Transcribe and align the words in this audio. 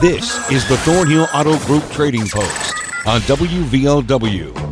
This 0.00 0.50
is 0.50 0.66
the 0.66 0.78
Thornhill 0.78 1.28
Auto 1.34 1.58
Group 1.66 1.84
Trading 1.90 2.26
Post 2.26 2.74
on 3.06 3.20
WVOW. 3.20 4.69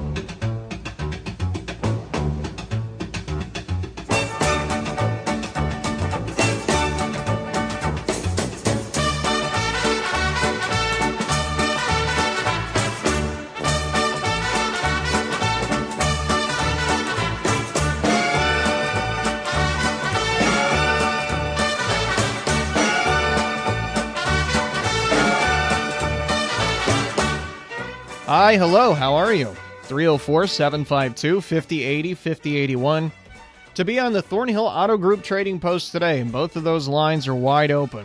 Hello, 28.59 28.93
how 28.93 29.15
are 29.15 29.33
you? 29.33 29.55
304 29.85 30.49
752 30.49 31.41
5080 31.41 32.15
5081 32.15 33.13
to 33.75 33.85
be 33.85 34.01
on 34.01 34.13
the 34.13 34.21
Thornhill 34.21 34.67
Auto 34.67 34.97
Group 34.97 35.23
trading 35.23 35.61
post 35.61 35.93
today. 35.93 36.19
And 36.19 36.33
both 36.33 36.57
of 36.57 36.65
those 36.65 36.89
lines 36.89 37.29
are 37.29 37.37
wide 37.37 37.71
open 37.71 38.05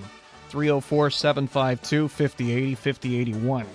304 0.49 1.09
752 1.09 2.07
5080 2.07 2.75
5081. 2.75 3.65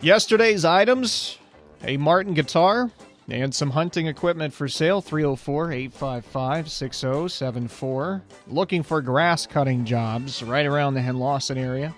Yesterday's 0.00 0.64
items 0.64 1.38
a 1.82 1.96
Martin 1.96 2.34
guitar 2.34 2.88
and 3.28 3.52
some 3.52 3.70
hunting 3.70 4.06
equipment 4.06 4.54
for 4.54 4.68
sale 4.68 5.00
304 5.00 5.72
855 5.72 6.70
6074. 6.70 8.22
Looking 8.46 8.84
for 8.84 9.02
grass 9.02 9.44
cutting 9.44 9.84
jobs 9.84 10.44
right 10.44 10.66
around 10.66 10.94
the 10.94 11.00
Henlawson 11.00 11.56
area 11.56 11.94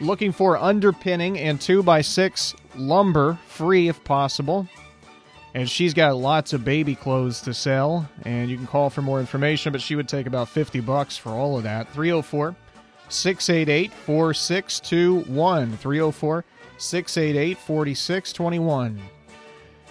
looking 0.00 0.32
for 0.32 0.56
underpinning 0.56 1.38
and 1.38 1.58
2x6 1.58 2.54
lumber 2.76 3.38
free 3.46 3.88
if 3.88 4.02
possible. 4.04 4.68
And 5.54 5.70
she's 5.70 5.94
got 5.94 6.16
lots 6.16 6.52
of 6.52 6.64
baby 6.64 6.94
clothes 6.94 7.40
to 7.42 7.54
sell, 7.54 8.06
and 8.24 8.50
you 8.50 8.58
can 8.58 8.66
call 8.66 8.90
for 8.90 9.00
more 9.00 9.20
information, 9.20 9.72
but 9.72 9.80
she 9.80 9.96
would 9.96 10.08
take 10.08 10.26
about 10.26 10.50
50 10.50 10.80
bucks 10.80 11.16
for 11.16 11.30
all 11.30 11.56
of 11.56 11.62
that. 11.62 11.88
304 11.94 12.54
688 13.08 13.92
4621. 13.92 15.76
304 15.78 16.44
688 16.76 17.58
4621. 17.58 19.00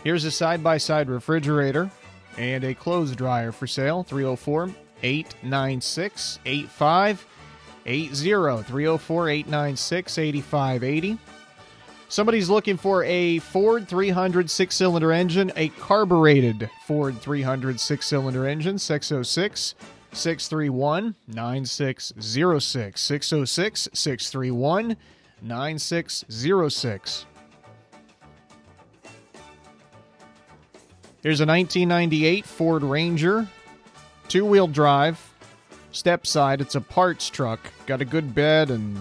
Here's 0.03 0.23
a 0.23 0.29
side 0.29 0.63
by 0.63 0.77
side 0.77 1.09
refrigerator 1.09 1.89
and 2.37 2.63
a 2.63 2.75
clothes 2.75 3.15
dryer 3.15 3.51
for 3.51 3.65
sale. 3.65 4.03
304 4.03 4.69
896 5.01 6.39
85 6.45 7.25
80 7.85 8.63
304 8.63 9.29
896 9.29 10.17
8580. 10.17 11.17
Somebody's 12.07 12.49
looking 12.49 12.77
for 12.77 13.03
a 13.03 13.39
Ford 13.39 13.87
300 13.87 14.49
six 14.49 14.75
cylinder 14.75 15.11
engine, 15.11 15.51
a 15.55 15.69
carbureted 15.69 16.69
Ford 16.85 17.19
300 17.19 17.79
six 17.79 18.05
cylinder 18.07 18.47
engine, 18.47 18.77
606 18.77 19.75
631 20.13 21.15
9606. 21.27 23.01
606 23.01 23.89
631 23.93 24.97
9606. 25.41 27.25
Here's 31.21 31.41
a 31.41 31.45
1998 31.45 32.45
Ford 32.45 32.83
Ranger, 32.83 33.47
two 34.27 34.45
wheel 34.45 34.67
drive, 34.67 35.19
step 35.95 36.27
side. 36.27 36.61
It's 36.61 36.75
a 36.75 36.81
parts 36.81 37.29
truck. 37.29 37.59
Got 37.85 38.01
a 38.01 38.05
good 38.05 38.35
bed 38.35 38.69
and 38.69 38.97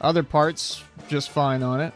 other 0.00 0.22
parts 0.22 0.82
just 1.08 1.28
fine 1.30 1.62
on 1.62 1.80
it. 1.80 1.92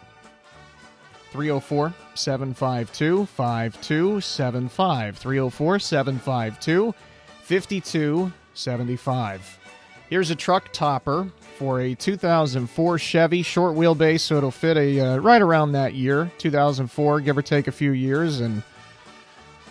304 1.30 1.94
752 2.14 3.26
5275. 3.26 5.18
304 5.18 5.78
752 5.78 6.94
5275. 7.42 9.58
Here's 10.10 10.30
a 10.30 10.34
truck 10.34 10.72
topper 10.72 11.30
for 11.58 11.80
a 11.80 11.94
2004 11.94 12.98
Chevy 12.98 13.42
short 13.42 13.76
wheelbase, 13.76 14.20
so 14.20 14.38
it'll 14.38 14.50
fit 14.50 14.78
a 14.78 15.00
uh, 15.00 15.18
right 15.18 15.42
around 15.42 15.72
that 15.72 15.92
year, 15.92 16.32
2004, 16.38 17.20
give 17.20 17.36
or 17.36 17.42
take 17.42 17.68
a 17.68 17.72
few 17.72 17.92
years, 17.92 18.40
and 18.40 18.62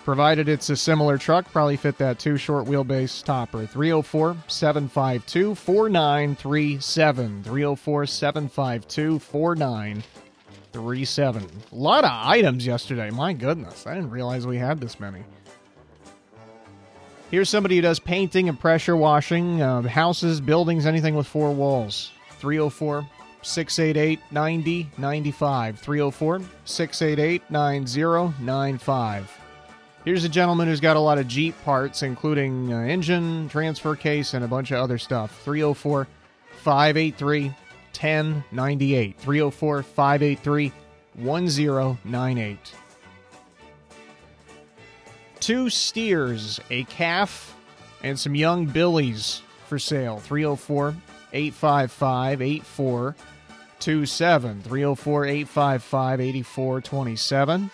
Provided 0.08 0.48
it's 0.48 0.70
a 0.70 0.78
similar 0.78 1.18
truck, 1.18 1.52
probably 1.52 1.76
fit 1.76 1.98
that 1.98 2.18
two 2.18 2.38
short 2.38 2.66
wheelbase 2.66 3.26
topper. 3.26 3.66
304 3.66 4.38
752 4.48 5.54
4937. 5.54 7.44
304 7.44 8.06
752 8.06 9.20
4937. 9.20 11.44
A 11.44 11.76
lot 11.76 12.06
of 12.06 12.12
items 12.14 12.66
yesterday. 12.66 13.10
My 13.10 13.34
goodness. 13.34 13.86
I 13.86 13.96
didn't 13.96 14.12
realize 14.12 14.48
we 14.48 14.58
had 14.58 14.80
this 14.80 14.98
many. 14.98 15.26
Here's 17.30 17.50
somebody 17.50 17.76
who 17.76 17.82
does 17.82 18.00
painting 18.00 18.48
and 18.48 18.58
pressure 18.58 18.96
washing, 18.96 19.62
uh, 19.62 19.82
houses, 19.82 20.40
buildings, 20.40 20.86
anything 20.86 21.16
with 21.16 21.28
four 21.28 21.52
walls. 21.52 22.12
304 22.40 23.06
688 23.42 24.22
9095. 24.32 25.80
304 25.80 26.42
688 26.64 27.52
9095. 27.52 29.37
Here's 30.08 30.24
a 30.24 30.30
gentleman 30.30 30.70
who's 30.70 30.80
got 30.80 30.96
a 30.96 31.02
lot 31.02 31.18
of 31.18 31.28
Jeep 31.28 31.54
parts, 31.66 32.02
including 32.02 32.72
engine, 32.72 33.50
transfer 33.50 33.94
case, 33.94 34.34
and 34.34 34.46
a 34.46 34.48
bunch 34.48 34.72
of 34.72 34.78
other 34.78 34.98
stuff. 34.98 35.44
304 35.44 36.08
583 36.64 37.48
1098. 37.48 39.20
304 39.20 39.84
583 39.84 40.72
1098. 41.16 42.74
Two 45.42 45.70
steers, 45.70 46.62
a 46.70 46.86
calf, 46.86 47.58
and 48.02 48.18
some 48.18 48.34
young 48.34 48.66
billies 48.66 49.42
for 49.68 49.78
sale. 49.78 50.20
304 50.20 50.96
855 51.34 52.42
8427. 52.42 54.62
304 54.62 55.26
855 55.26 56.22
8427. 56.22 57.72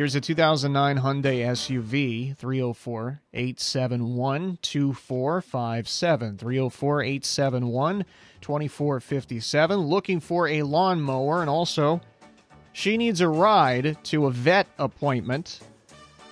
Here's 0.00 0.14
a 0.14 0.20
2009 0.22 1.00
Hyundai 1.00 1.44
SUV, 1.44 2.34
304 2.34 3.20
871 3.34 4.58
2457. 4.62 6.38
304 6.38 7.02
871 7.02 8.04
2457. 8.40 9.78
Looking 9.78 10.20
for 10.20 10.48
a 10.48 10.62
lawnmower, 10.62 11.42
and 11.42 11.50
also 11.50 12.00
she 12.72 12.96
needs 12.96 13.20
a 13.20 13.28
ride 13.28 14.02
to 14.04 14.24
a 14.24 14.30
vet 14.30 14.68
appointment, 14.78 15.60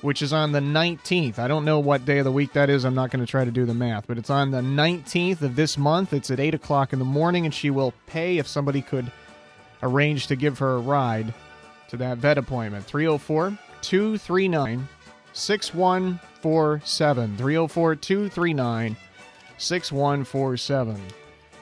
which 0.00 0.22
is 0.22 0.32
on 0.32 0.52
the 0.52 0.60
19th. 0.60 1.38
I 1.38 1.46
don't 1.46 1.66
know 1.66 1.78
what 1.78 2.06
day 2.06 2.20
of 2.20 2.24
the 2.24 2.32
week 2.32 2.54
that 2.54 2.70
is. 2.70 2.86
I'm 2.86 2.94
not 2.94 3.10
going 3.10 3.20
to 3.20 3.30
try 3.30 3.44
to 3.44 3.50
do 3.50 3.66
the 3.66 3.74
math, 3.74 4.06
but 4.06 4.16
it's 4.16 4.30
on 4.30 4.50
the 4.50 4.62
19th 4.62 5.42
of 5.42 5.56
this 5.56 5.76
month. 5.76 6.14
It's 6.14 6.30
at 6.30 6.40
8 6.40 6.54
o'clock 6.54 6.94
in 6.94 6.98
the 6.98 7.04
morning, 7.04 7.44
and 7.44 7.52
she 7.52 7.68
will 7.68 7.92
pay 8.06 8.38
if 8.38 8.48
somebody 8.48 8.80
could 8.80 9.12
arrange 9.82 10.28
to 10.28 10.36
give 10.36 10.58
her 10.60 10.76
a 10.76 10.80
ride 10.80 11.34
to 11.88 11.96
that 11.98 12.18
vet 12.18 12.38
appointment. 12.38 12.84
304 12.84 13.58
239 13.80 14.88
6147. 15.32 17.36
304 17.36 17.96
239 17.96 18.96
6147. 19.58 21.00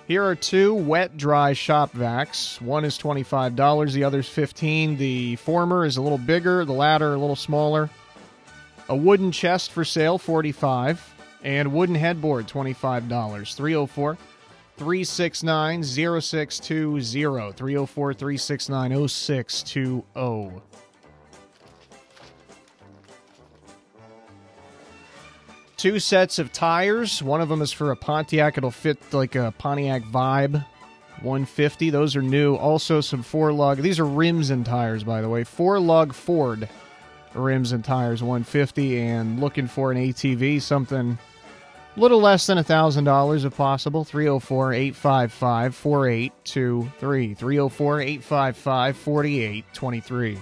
Here 0.07 0.25
are 0.25 0.37
two 0.37 0.73
wet 0.73 1.17
dry 1.17 1.53
shop 1.53 1.93
vacs. 1.93 2.61
One 2.61 2.85
is 2.85 2.97
$25, 2.97 3.93
the 3.93 4.05
other's 4.05 4.29
15. 4.29 4.97
The 4.97 5.37
former 5.37 5.85
is 5.85 5.97
a 5.97 6.03
little 6.03 6.19
bigger, 6.19 6.65
the 6.65 6.73
latter 6.73 7.15
a 7.15 7.19
little 7.19 7.35
smaller. 7.35 7.91
A 8.89 8.95
wooden 8.95 9.33
chest 9.33 9.73
for 9.73 9.85
sale, 9.85 10.17
45 10.17 11.15
and 11.43 11.73
wooden 11.73 11.97
headboard, 11.97 12.47
$25. 12.47 13.55
304 13.55 14.19
369 14.77 15.83
0620. 15.83 17.53
304 17.53 18.15
369 18.15 19.09
0620. 19.09 20.63
Two 25.77 25.99
sets 25.99 26.39
of 26.39 26.53
tires. 26.53 27.23
One 27.23 27.41
of 27.41 27.49
them 27.49 27.61
is 27.63 27.71
for 27.71 27.91
a 27.91 27.97
Pontiac. 27.97 28.57
It'll 28.59 28.71
fit 28.71 28.99
like 29.13 29.35
a 29.35 29.53
Pontiac 29.59 30.03
Vibe 30.05 30.65
150. 31.23 31.91
Those 31.91 32.17
are 32.17 32.23
new. 32.23 32.55
Also, 32.55 33.01
some 33.01 33.23
four 33.23 33.53
lug. 33.53 33.79
These 33.79 33.99
are 33.99 34.07
rims 34.07 34.51
and 34.51 34.65
tires, 34.65 35.05
by 35.05 35.21
the 35.21 35.29
way. 35.29 35.45
Four 35.45 35.81
lug 35.81 36.13
Ford 36.13 36.69
rims 37.35 37.73
and 37.73 37.85
tires 37.85 38.23
150. 38.23 39.01
And 39.01 39.41
looking 39.41 39.67
for 39.67 39.93
an 39.93 39.99
ATV, 39.99 40.61
something 40.61 41.19
little 41.97 42.21
less 42.21 42.47
than 42.47 42.59
$1,000 42.59 43.45
if 43.45 43.57
possible. 43.57 44.05
304 44.05 44.73
855 44.73 45.75
4823. 45.75 47.35
304 47.35 48.01
855 48.01 48.97
4823. 48.97 50.39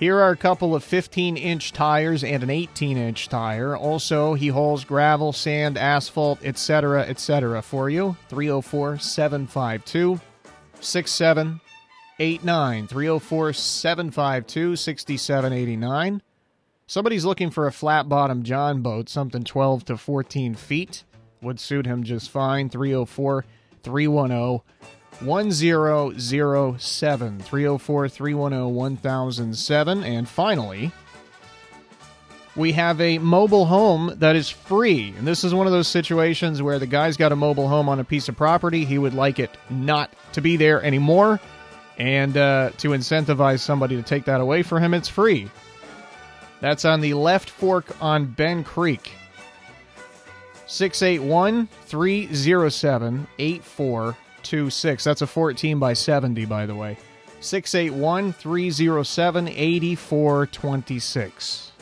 Here 0.00 0.18
are 0.18 0.30
a 0.30 0.36
couple 0.36 0.74
of 0.74 0.82
15 0.82 1.36
inch 1.36 1.72
tires 1.72 2.24
and 2.24 2.42
an 2.42 2.48
18 2.48 2.96
inch 2.96 3.28
tire. 3.28 3.76
Also, 3.76 4.32
he 4.32 4.48
hauls 4.48 4.82
gravel, 4.82 5.34
sand, 5.34 5.76
asphalt, 5.76 6.42
etc., 6.42 7.02
etc. 7.02 7.60
for 7.60 7.90
you. 7.90 8.16
304 8.30 8.98
752 8.98 10.18
6789. 10.80 12.86
304 12.86 13.52
752 13.52 14.76
6789. 14.76 16.22
Somebody's 16.90 17.24
looking 17.24 17.50
for 17.50 17.68
a 17.68 17.72
flat 17.72 18.08
bottom 18.08 18.42
John 18.42 18.82
boat, 18.82 19.08
something 19.08 19.44
12 19.44 19.84
to 19.84 19.96
14 19.96 20.56
feet. 20.56 21.04
Would 21.40 21.60
suit 21.60 21.86
him 21.86 22.02
just 22.02 22.30
fine. 22.30 22.68
304 22.68 23.44
310 23.84 24.60
1007. 25.20 27.38
304 27.38 28.08
310 28.08 28.74
1007. 28.74 30.02
And 30.02 30.28
finally, 30.28 30.90
we 32.56 32.72
have 32.72 33.00
a 33.00 33.18
mobile 33.18 33.66
home 33.66 34.12
that 34.16 34.34
is 34.34 34.50
free. 34.50 35.14
And 35.16 35.24
this 35.24 35.44
is 35.44 35.54
one 35.54 35.68
of 35.68 35.72
those 35.72 35.86
situations 35.86 36.60
where 36.60 36.80
the 36.80 36.88
guy's 36.88 37.16
got 37.16 37.30
a 37.30 37.36
mobile 37.36 37.68
home 37.68 37.88
on 37.88 38.00
a 38.00 38.04
piece 38.04 38.28
of 38.28 38.36
property. 38.36 38.84
He 38.84 38.98
would 38.98 39.14
like 39.14 39.38
it 39.38 39.56
not 39.70 40.12
to 40.32 40.40
be 40.40 40.56
there 40.56 40.82
anymore. 40.82 41.38
And 41.98 42.36
uh, 42.36 42.70
to 42.78 42.88
incentivize 42.88 43.60
somebody 43.60 43.94
to 43.94 44.02
take 44.02 44.24
that 44.24 44.40
away 44.40 44.64
for 44.64 44.80
him, 44.80 44.92
it's 44.92 45.08
free. 45.08 45.48
That's 46.60 46.84
on 46.84 47.00
the 47.00 47.14
left 47.14 47.50
fork 47.50 47.86
on 48.00 48.26
Ben 48.26 48.64
Creek. 48.64 49.12
681 50.66 51.68
307 51.86 53.26
8426. 53.38 55.04
That's 55.04 55.22
a 55.22 55.26
14 55.26 55.78
by 55.78 55.94
70, 55.94 56.44
by 56.44 56.66
the 56.66 56.74
way. 56.74 56.98
681 57.40 58.34
307 58.34 59.48
8426. 59.48 61.72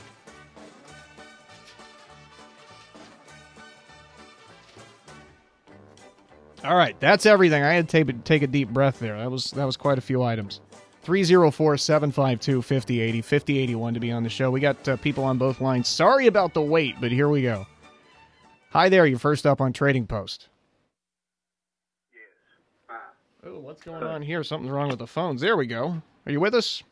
All 6.64 6.76
right, 6.76 6.98
that's 6.98 7.26
everything. 7.26 7.62
I 7.62 7.74
had 7.74 7.88
to 7.88 8.04
take, 8.04 8.24
take 8.24 8.42
a 8.42 8.46
deep 8.46 8.70
breath 8.70 8.98
there. 8.98 9.18
That 9.18 9.30
was 9.30 9.50
that 9.52 9.64
was 9.64 9.76
quite 9.76 9.98
a 9.98 10.00
few 10.00 10.22
items. 10.22 10.60
304-752-5080, 11.08 13.24
5081 13.24 13.94
to 13.94 14.00
be 14.00 14.12
on 14.12 14.22
the 14.22 14.28
show. 14.28 14.50
We 14.50 14.60
got 14.60 14.86
uh, 14.86 14.98
people 14.98 15.24
on 15.24 15.38
both 15.38 15.62
lines. 15.62 15.88
Sorry 15.88 16.26
about 16.26 16.52
the 16.52 16.60
wait, 16.60 16.96
but 17.00 17.10
here 17.10 17.30
we 17.30 17.40
go. 17.40 17.66
Hi 18.72 18.90
there, 18.90 19.06
you're 19.06 19.18
first 19.18 19.46
up 19.46 19.62
on 19.62 19.72
Trading 19.72 20.06
Post. 20.06 20.48
Yes. 22.12 22.98
Oh, 23.46 23.60
what's 23.60 23.82
going 23.82 24.02
on 24.02 24.20
here? 24.20 24.44
Something's 24.44 24.70
wrong 24.70 24.90
with 24.90 24.98
the 24.98 25.06
phones. 25.06 25.40
There 25.40 25.56
we 25.56 25.66
go. 25.66 26.02
Are 26.26 26.32
you 26.32 26.40
with 26.40 26.54
us? 26.54 26.82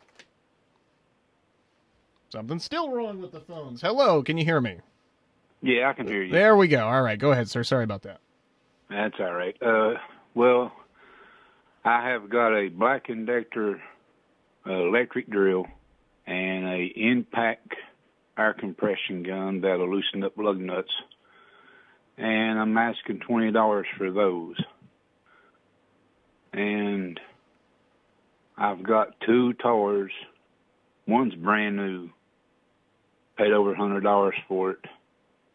Something's 2.31 2.65
still 2.65 2.91
wrong 2.91 3.21
with 3.21 3.33
the 3.33 3.41
phones. 3.41 3.83
Hello, 3.83 4.23
can 4.23 4.39
you 4.39 4.47
hear 4.47 4.63
me? 4.63 4.79
Yeah, 5.61 5.91
I 5.91 5.93
can 5.93 6.07
hear 6.07 6.23
you. 6.23 6.33
There 6.33 6.57
we 6.57 6.69
go. 6.69 6.87
All 6.87 7.03
right, 7.03 7.19
go 7.19 7.33
ahead, 7.33 7.51
sir. 7.51 7.63
Sorry 7.63 7.85
about 7.85 8.01
that. 8.03 8.21
That's 8.89 9.17
all 9.21 9.35
right. 9.35 9.57
Uh, 9.61 9.97
well, 10.35 10.73
I 11.85 12.09
have 12.09 12.31
got 12.31 12.57
a 12.57 12.71
Black 12.71 13.11
uh, 13.11 13.15
electric 14.73 15.29
drill 15.31 15.67
and 16.27 16.67
a 16.67 16.93
impact 16.97 17.75
air 18.39 18.55
compression 18.55 19.23
gun 19.23 19.61
that'll 19.61 19.91
loosen 19.91 20.25
up 20.25 20.33
lug 20.37 20.59
nuts, 20.59 20.91
and 22.19 22.59
I'm 22.59 22.77
asking 22.77 23.21
twenty 23.21 23.53
dollars 23.53 23.87
for 23.97 24.11
those. 24.11 24.57
And 26.53 27.21
I've 28.57 28.83
got 28.83 29.21
two 29.27 29.53
towers. 29.55 30.13
One's 31.07 31.35
brand 31.35 31.77
new. 31.77 32.09
Paid 33.37 33.53
over 33.53 33.75
a 33.75 33.77
hundred 33.77 34.03
dollars 34.03 34.35
for 34.49 34.71
it. 34.73 34.85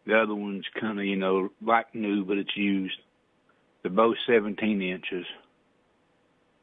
The 0.06 0.20
other 0.20 0.34
one's 0.34 0.64
kind 0.80 0.98
of, 0.98 1.04
you 1.04 1.16
know, 1.16 1.50
like 1.60 1.94
new, 1.94 2.24
but 2.24 2.38
it's 2.38 2.56
used. 2.56 2.96
They're 3.82 3.90
both 3.90 4.16
17 4.26 4.82
inches. 4.82 5.26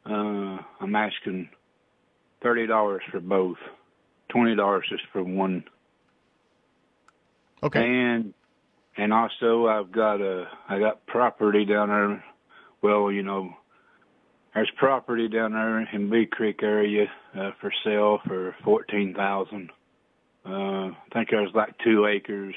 Uh, 0.06 0.58
I'm 0.80 0.96
asking 0.96 1.50
thirty 2.42 2.68
dollars 2.68 3.02
for 3.12 3.20
both, 3.20 3.58
twenty 4.30 4.56
dollars 4.56 4.86
just 4.90 5.04
for 5.12 5.24
one, 5.24 5.64
Okay. 7.64 7.86
and 7.86 8.34
and 8.98 9.14
also 9.14 9.68
I've 9.68 9.92
got 9.92 10.22
a 10.22 10.48
I 10.68 10.80
got 10.80 11.06
property 11.06 11.66
down 11.66 11.90
there. 11.90 12.24
Well, 12.82 13.12
you 13.12 13.24
know, 13.24 13.54
there's 14.54 14.72
property 14.78 15.28
down 15.28 15.54
there 15.54 15.80
in 15.94 16.10
Big 16.10 16.32
Creek 16.32 16.62
area 16.64 17.08
uh, 17.38 17.52
for 17.60 17.72
sale 17.84 18.20
for 18.26 18.56
fourteen 18.64 19.14
thousand. 19.14 19.72
Uh, 20.46 20.88
I 20.90 20.96
think 21.14 21.30
there's 21.30 21.54
like 21.54 21.78
two 21.84 22.06
acres, 22.06 22.56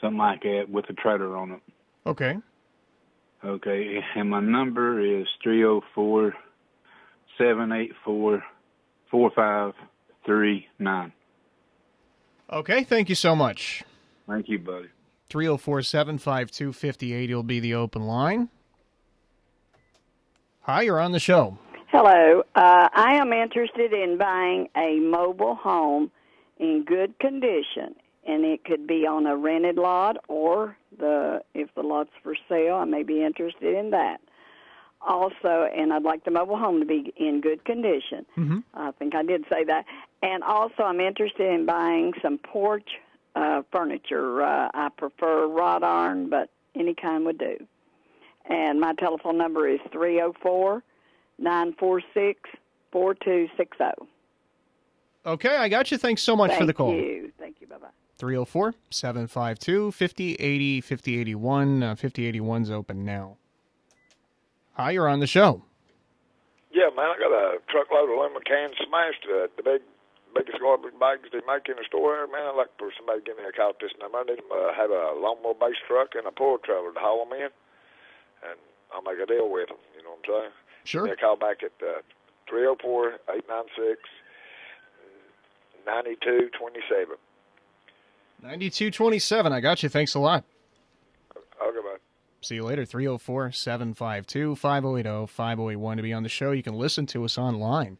something 0.00 0.18
like 0.18 0.42
that, 0.42 0.66
with 0.68 0.90
a 0.90 0.94
trailer 0.94 1.36
on 1.36 1.52
it. 1.52 1.60
Okay. 2.06 2.36
Okay, 3.44 4.02
and 4.16 4.28
my 4.30 4.40
number 4.40 4.98
is 5.00 5.28
three 5.42 5.58
zero 5.58 5.80
four 5.94 6.34
seven 7.38 7.70
eight 7.70 7.92
four 8.04 8.42
four 9.10 9.30
five 9.34 9.74
three 10.24 10.66
nine. 10.78 11.12
Okay, 12.50 12.84
thank 12.84 13.08
you 13.08 13.14
so 13.14 13.36
much. 13.36 13.84
Thank 14.26 14.48
you, 14.48 14.58
buddy. 14.58 14.88
304 15.30 15.82
752 15.82 16.72
5080 16.72 17.34
will 17.34 17.42
be 17.42 17.60
the 17.60 17.74
open 17.74 18.02
line. 18.06 18.48
Hi, 20.62 20.82
you're 20.82 21.00
on 21.00 21.12
the 21.12 21.18
show. 21.18 21.58
Hello. 21.90 22.42
Uh, 22.54 22.88
I 22.92 23.14
am 23.14 23.32
interested 23.32 23.92
in 23.92 24.18
buying 24.18 24.68
a 24.76 24.98
mobile 25.00 25.54
home 25.54 26.10
in 26.58 26.84
good 26.86 27.18
condition, 27.18 27.94
and 28.26 28.44
it 28.44 28.64
could 28.64 28.86
be 28.86 29.06
on 29.06 29.26
a 29.26 29.36
rented 29.36 29.76
lot 29.76 30.16
or 30.28 30.76
the 30.98 31.40
if 31.54 31.74
the 31.74 31.82
lot's 31.82 32.10
for 32.22 32.34
sale, 32.48 32.76
I 32.76 32.84
may 32.84 33.02
be 33.02 33.24
interested 33.24 33.74
in 33.74 33.90
that. 33.90 34.20
Also, 35.00 35.68
and 35.76 35.92
I'd 35.92 36.02
like 36.02 36.24
the 36.24 36.30
mobile 36.30 36.58
home 36.58 36.80
to 36.80 36.86
be 36.86 37.12
in 37.16 37.40
good 37.40 37.64
condition. 37.64 38.26
Mhm. 38.36 38.64
I 38.74 38.90
think 38.92 39.14
I 39.14 39.22
did 39.22 39.44
say 39.50 39.64
that. 39.64 39.84
And 40.22 40.42
also, 40.42 40.82
I'm 40.82 41.00
interested 41.00 41.52
in 41.52 41.66
buying 41.66 42.12
some 42.20 42.38
porch 42.38 42.88
uh, 43.36 43.62
furniture. 43.70 44.42
Uh, 44.42 44.68
I 44.74 44.88
prefer 44.96 45.46
wrought 45.46 45.84
iron, 45.84 46.28
but 46.28 46.50
any 46.74 46.94
kind 46.94 47.24
would 47.26 47.38
do. 47.38 47.56
And 48.46 48.80
my 48.80 48.94
telephone 48.94 49.38
number 49.38 49.68
is 49.68 49.78
three 49.92 50.14
zero 50.16 50.34
four 50.42 50.82
nine 51.38 51.74
four 51.78 52.02
six 52.14 52.40
four 52.90 53.14
two 53.14 53.48
six 53.56 53.76
zero. 53.78 54.08
Okay, 55.26 55.56
I 55.56 55.68
got 55.68 55.90
you. 55.90 55.98
Thanks 55.98 56.22
so 56.22 56.34
much 56.34 56.50
Thank 56.50 56.60
for 56.60 56.66
the 56.66 56.74
call. 56.74 56.90
Thank 56.90 57.06
you. 57.06 57.32
Thank 57.38 57.56
you. 57.60 57.66
Bye 57.66 57.76
bye. 57.78 57.88
304 58.16 58.74
752 58.90 59.92
5080 59.92 60.80
5081. 60.80 61.82
Uh, 61.82 61.94
5081's 61.94 62.70
open 62.70 63.04
now. 63.04 63.36
Hi, 64.78 64.92
you're 64.92 65.08
on 65.10 65.18
the 65.18 65.26
show. 65.26 65.66
Yeah, 66.70 66.94
man, 66.94 67.10
I 67.10 67.18
got 67.18 67.34
a 67.34 67.58
truckload 67.66 68.06
of 68.06 68.14
aluminum 68.14 68.46
cans 68.46 68.78
smashed. 68.78 69.26
Uh, 69.26 69.50
the 69.58 69.66
big, 69.66 69.82
biggest 70.30 70.62
garbage 70.62 70.94
bags 71.02 71.26
they 71.34 71.42
make 71.50 71.66
in 71.66 71.74
the 71.74 71.86
store 71.90 72.14
there, 72.14 72.30
man. 72.30 72.54
I'd 72.54 72.54
like 72.54 72.70
for 72.78 72.94
somebody 72.94 73.18
to 73.18 73.26
give 73.26 73.36
me 73.38 73.42
a 73.42 73.50
call 73.50 73.74
at 73.74 73.82
this 73.82 73.90
number. 73.98 74.22
I 74.22 74.30
need 74.30 74.38
them 74.38 74.54
uh, 74.54 74.70
have 74.78 74.94
a 74.94 75.18
lawnmower 75.18 75.58
based 75.58 75.82
truck 75.90 76.14
and 76.14 76.30
a 76.30 76.30
pull 76.30 76.62
trailer 76.62 76.94
to 76.94 77.00
haul 77.02 77.26
them 77.26 77.34
in, 77.34 77.50
and 78.46 78.54
I'll 78.94 79.02
make 79.02 79.18
a 79.18 79.26
deal 79.26 79.50
with 79.50 79.66
them. 79.66 79.82
You 79.98 80.06
know 80.06 80.14
what 80.14 80.30
I'm 80.30 80.46
saying? 80.46 80.54
Sure. 80.86 81.02
Give 81.10 81.10
me 81.10 81.18
a 81.18 81.22
call 81.26 81.34
back 81.34 81.66
at 81.66 81.74
uh, 81.82 82.06
304 82.46 83.18
896 83.50 83.98
9227. 85.82 87.18
9227. 88.46 89.50
I 89.50 89.58
got 89.58 89.82
you. 89.82 89.88
Thanks 89.90 90.14
a 90.14 90.22
lot. 90.22 90.46
Okay, 91.34 91.82
bye. 91.82 91.98
See 92.40 92.56
you 92.56 92.64
later. 92.64 92.84
304 92.84 93.52
752 93.52 94.54
5080 94.56 95.26
5081 95.26 95.96
to 95.96 96.02
be 96.02 96.12
on 96.12 96.22
the 96.22 96.28
show. 96.28 96.52
You 96.52 96.62
can 96.62 96.74
listen 96.74 97.06
to 97.06 97.24
us 97.24 97.36
online 97.36 97.98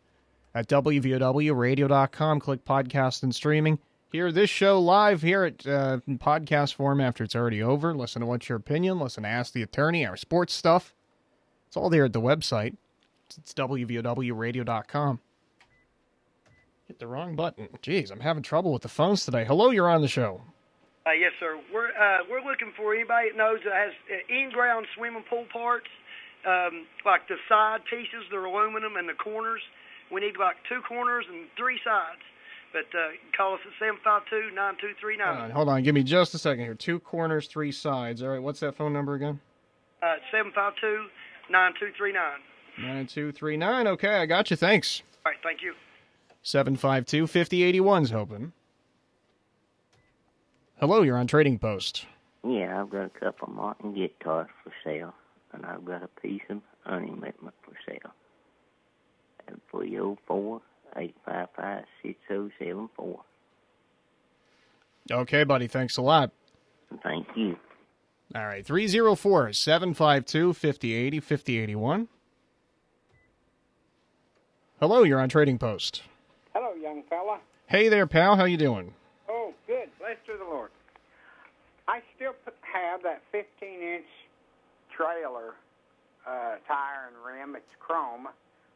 at 0.54 0.68
WVOWradio.com. 0.68 2.40
Click 2.40 2.64
podcast 2.64 3.22
and 3.22 3.34
streaming. 3.34 3.78
Hear 4.10 4.32
this 4.32 4.48
show 4.48 4.80
live 4.80 5.20
here 5.20 5.44
at 5.44 5.66
uh, 5.66 5.98
podcast 6.06 6.74
form 6.74 7.00
after 7.00 7.24
it's 7.24 7.36
already 7.36 7.62
over. 7.62 7.94
Listen 7.94 8.20
to 8.20 8.26
what's 8.26 8.48
your 8.48 8.56
opinion. 8.56 8.98
Listen 8.98 9.24
to 9.24 9.28
Ask 9.28 9.52
the 9.52 9.62
Attorney, 9.62 10.06
our 10.06 10.16
sports 10.16 10.54
stuff. 10.54 10.94
It's 11.66 11.76
all 11.76 11.90
there 11.90 12.06
at 12.06 12.14
the 12.14 12.20
website. 12.20 12.76
It's, 13.26 13.36
it's 13.36 13.52
WVOWradio.com. 13.52 15.20
Hit 16.86 16.98
the 16.98 17.06
wrong 17.06 17.36
button. 17.36 17.68
Jeez, 17.82 18.10
I'm 18.10 18.20
having 18.20 18.42
trouble 18.42 18.72
with 18.72 18.80
the 18.80 18.88
phones 18.88 19.26
today. 19.26 19.44
Hello, 19.44 19.70
you're 19.70 19.90
on 19.90 20.00
the 20.00 20.08
show. 20.08 20.40
Uh, 21.08 21.12
yes, 21.12 21.32
sir. 21.40 21.58
We're 21.72 21.88
uh, 21.88 22.28
we're 22.28 22.44
looking 22.44 22.72
for 22.76 22.92
anybody 22.94 23.30
that 23.30 23.38
knows 23.38 23.60
that 23.64 23.72
has 23.72 23.92
uh, 24.12 24.28
in-ground 24.28 24.86
swimming 24.94 25.24
pool 25.30 25.46
parts, 25.50 25.88
um, 26.44 26.84
like 27.06 27.26
the 27.28 27.36
side 27.48 27.80
pieces, 27.88 28.28
they're 28.30 28.44
aluminum, 28.44 28.96
and 28.96 29.08
the 29.08 29.14
corners. 29.14 29.62
We 30.12 30.20
need 30.20 30.36
like 30.38 30.56
two 30.68 30.82
corners 30.86 31.24
and 31.30 31.48
three 31.56 31.80
sides. 31.82 32.20
But 32.72 32.92
uh, 32.92 33.16
call 33.34 33.54
us 33.54 33.60
at 33.64 33.72
seven 33.78 33.96
five 34.04 34.22
two 34.28 34.50
nine 34.54 34.74
two 34.78 34.92
three 35.00 35.16
Hold 35.16 35.38
on, 35.38 35.50
hold 35.50 35.68
on. 35.70 35.82
Give 35.82 35.94
me 35.94 36.02
just 36.02 36.34
a 36.34 36.38
second 36.38 36.64
here. 36.64 36.74
Two 36.74 37.00
corners, 37.00 37.46
three 37.46 37.72
sides. 37.72 38.22
All 38.22 38.28
right, 38.28 38.42
what's 38.42 38.60
that 38.60 38.76
phone 38.76 38.92
number 38.92 39.14
again? 39.14 39.40
Uh, 40.02 40.16
seven 40.30 40.52
five 40.54 40.74
two 40.78 41.06
nine 41.48 41.72
two 41.80 41.88
three 41.96 42.12
nine. 42.12 42.40
9239. 42.76 43.86
Okay, 43.88 44.14
I 44.16 44.26
got 44.26 44.50
you. 44.50 44.56
Thanks. 44.56 45.02
All 45.24 45.32
right, 45.32 45.40
thank 45.42 45.62
you. 45.62 45.74
752 46.42 47.26
5081's 47.26 48.12
open. 48.12 48.52
Hello, 50.80 51.02
you're 51.02 51.16
on 51.16 51.26
Trading 51.26 51.58
Post. 51.58 52.06
Yeah, 52.46 52.80
I've 52.80 52.88
got 52.88 53.06
a 53.06 53.08
couple 53.08 53.48
Martin 53.48 53.94
guitars 53.94 54.46
for 54.62 54.72
sale, 54.84 55.12
and 55.52 55.66
I've 55.66 55.84
got 55.84 56.04
a 56.04 56.20
piece 56.20 56.42
of 56.50 56.60
unequipment 56.86 57.54
for 57.62 57.72
sale. 57.84 58.12
At 59.48 59.54
304 59.72 60.60
855 60.96 61.84
6074. 62.02 63.20
Okay, 65.10 65.42
buddy, 65.42 65.66
thanks 65.66 65.96
a 65.96 66.02
lot. 66.02 66.30
Thank 67.02 67.26
you. 67.34 67.56
All 68.36 68.46
right, 68.46 68.64
304 68.64 69.52
752 69.52 70.52
5080 70.52 71.20
5081. 71.20 72.08
Hello, 74.78 75.02
you're 75.02 75.20
on 75.20 75.28
Trading 75.28 75.58
Post. 75.58 76.02
Hello, 76.54 76.72
young 76.74 77.02
fella. 77.10 77.40
Hey 77.66 77.88
there, 77.88 78.06
pal. 78.06 78.36
How 78.36 78.44
you 78.44 78.56
doing? 78.56 78.94
Blessed 80.08 80.24
to 80.24 80.38
the 80.42 80.48
Lord. 80.48 80.70
I 81.86 82.00
still 82.16 82.32
have 82.64 83.02
that 83.02 83.20
15-inch 83.28 84.08
trailer 84.96 85.52
uh, 86.26 86.56
tire 86.66 87.12
and 87.12 87.16
rim. 87.20 87.54
It's 87.54 87.68
chrome. 87.78 88.26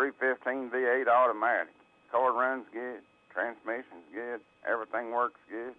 315 0.00 0.70
V8 0.70 1.08
automatic. 1.08 1.74
Car 2.10 2.32
runs 2.32 2.64
good, 2.72 3.00
transmission's 3.32 4.08
good, 4.14 4.40
everything 4.66 5.12
works 5.12 5.38
good. 5.50 5.74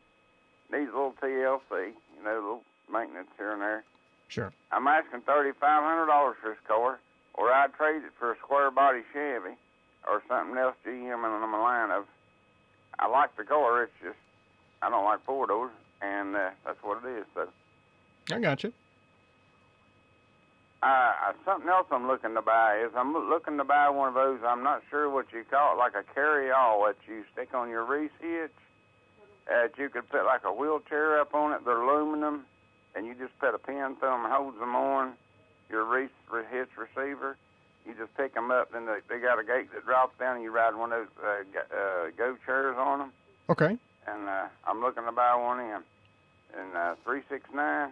Needs 0.71 0.91
a 0.93 0.95
little 0.95 1.15
TLC, 1.21 1.91
you 1.97 2.23
know, 2.23 2.33
a 2.33 2.35
little 2.35 2.63
maintenance 2.91 3.27
here 3.37 3.51
and 3.51 3.61
there. 3.61 3.83
Sure. 4.27 4.53
I'm 4.71 4.87
asking 4.87 5.21
thirty 5.21 5.51
five 5.59 5.83
hundred 5.83 6.05
dollars 6.05 6.37
for 6.39 6.51
this 6.51 6.59
car, 6.67 6.99
or 7.33 7.51
I'd 7.51 7.73
trade 7.73 8.03
it 8.05 8.13
for 8.17 8.31
a 8.31 8.37
square 8.37 8.71
body 8.71 9.01
Chevy 9.11 9.57
or 10.07 10.21
something 10.29 10.55
else 10.55 10.75
GM 10.85 11.25
in 11.25 11.49
my 11.49 11.59
line 11.59 11.91
of. 11.91 12.05
I 12.99 13.07
like 13.07 13.35
the 13.35 13.43
car. 13.43 13.83
It's 13.83 13.91
just 14.01 14.17
I 14.81 14.89
don't 14.89 15.03
like 15.03 15.25
four 15.25 15.47
doors, 15.47 15.71
and 16.01 16.35
uh, 16.35 16.51
that's 16.63 16.81
what 16.83 17.03
it 17.03 17.09
is. 17.09 17.25
So 17.33 17.49
I 18.31 18.39
got 18.39 18.63
you. 18.63 18.71
Something 21.45 21.69
else 21.69 21.87
I'm 21.91 22.07
looking 22.07 22.35
to 22.35 22.41
buy 22.41 22.83
is 22.85 22.91
I'm 22.95 23.13
looking 23.13 23.57
to 23.57 23.63
buy 23.63 23.89
one 23.89 24.09
of 24.09 24.13
those. 24.13 24.39
I'm 24.45 24.63
not 24.63 24.83
sure 24.89 25.09
what 25.09 25.25
you 25.33 25.43
call 25.49 25.73
it, 25.73 25.77
like 25.79 25.93
a 25.95 26.03
carry-all 26.13 26.85
that 26.85 26.97
you 27.07 27.23
stick 27.33 27.53
on 27.53 27.69
your 27.69 27.83
Reese 27.85 28.11
hitch. 28.19 28.51
That 29.47 29.71
you 29.77 29.89
could 29.89 30.07
put 30.09 30.23
like 30.25 30.41
a 30.45 30.53
wheelchair 30.53 31.19
up 31.19 31.33
on 31.33 31.51
it. 31.53 31.65
They're 31.65 31.81
aluminum, 31.81 32.45
and 32.95 33.07
you 33.07 33.15
just 33.15 33.37
put 33.39 33.55
a 33.55 33.57
pin 33.57 33.95
through 33.99 34.09
them, 34.09 34.25
holds 34.29 34.59
them 34.59 34.75
on 34.75 35.13
your 35.69 35.83
Reese 35.85 36.11
hitch 36.51 36.69
receiver. 36.77 37.37
You 37.87 37.95
just 37.97 38.15
pick 38.15 38.35
them 38.35 38.51
up, 38.51 38.71
then 38.71 38.85
they, 38.85 38.99
they 39.09 39.19
got 39.19 39.39
a 39.39 39.43
gate 39.43 39.73
that 39.73 39.83
drops 39.85 40.17
down, 40.19 40.35
and 40.35 40.43
you 40.43 40.51
ride 40.51 40.75
one 40.75 40.93
of 40.93 40.99
those 40.99 41.25
uh, 41.25 41.43
go- 41.51 41.75
uh, 41.75 42.11
go 42.15 42.37
chairs 42.45 42.75
on 42.77 42.99
them. 42.99 43.11
Okay. 43.49 43.75
And 44.07 44.29
uh, 44.29 44.45
I'm 44.67 44.79
looking 44.81 45.03
to 45.05 45.11
buy 45.11 45.35
one 45.35 45.59
in. 45.59 45.81
And 46.57 46.75
uh, 46.75 46.95
369-4547 47.07 47.91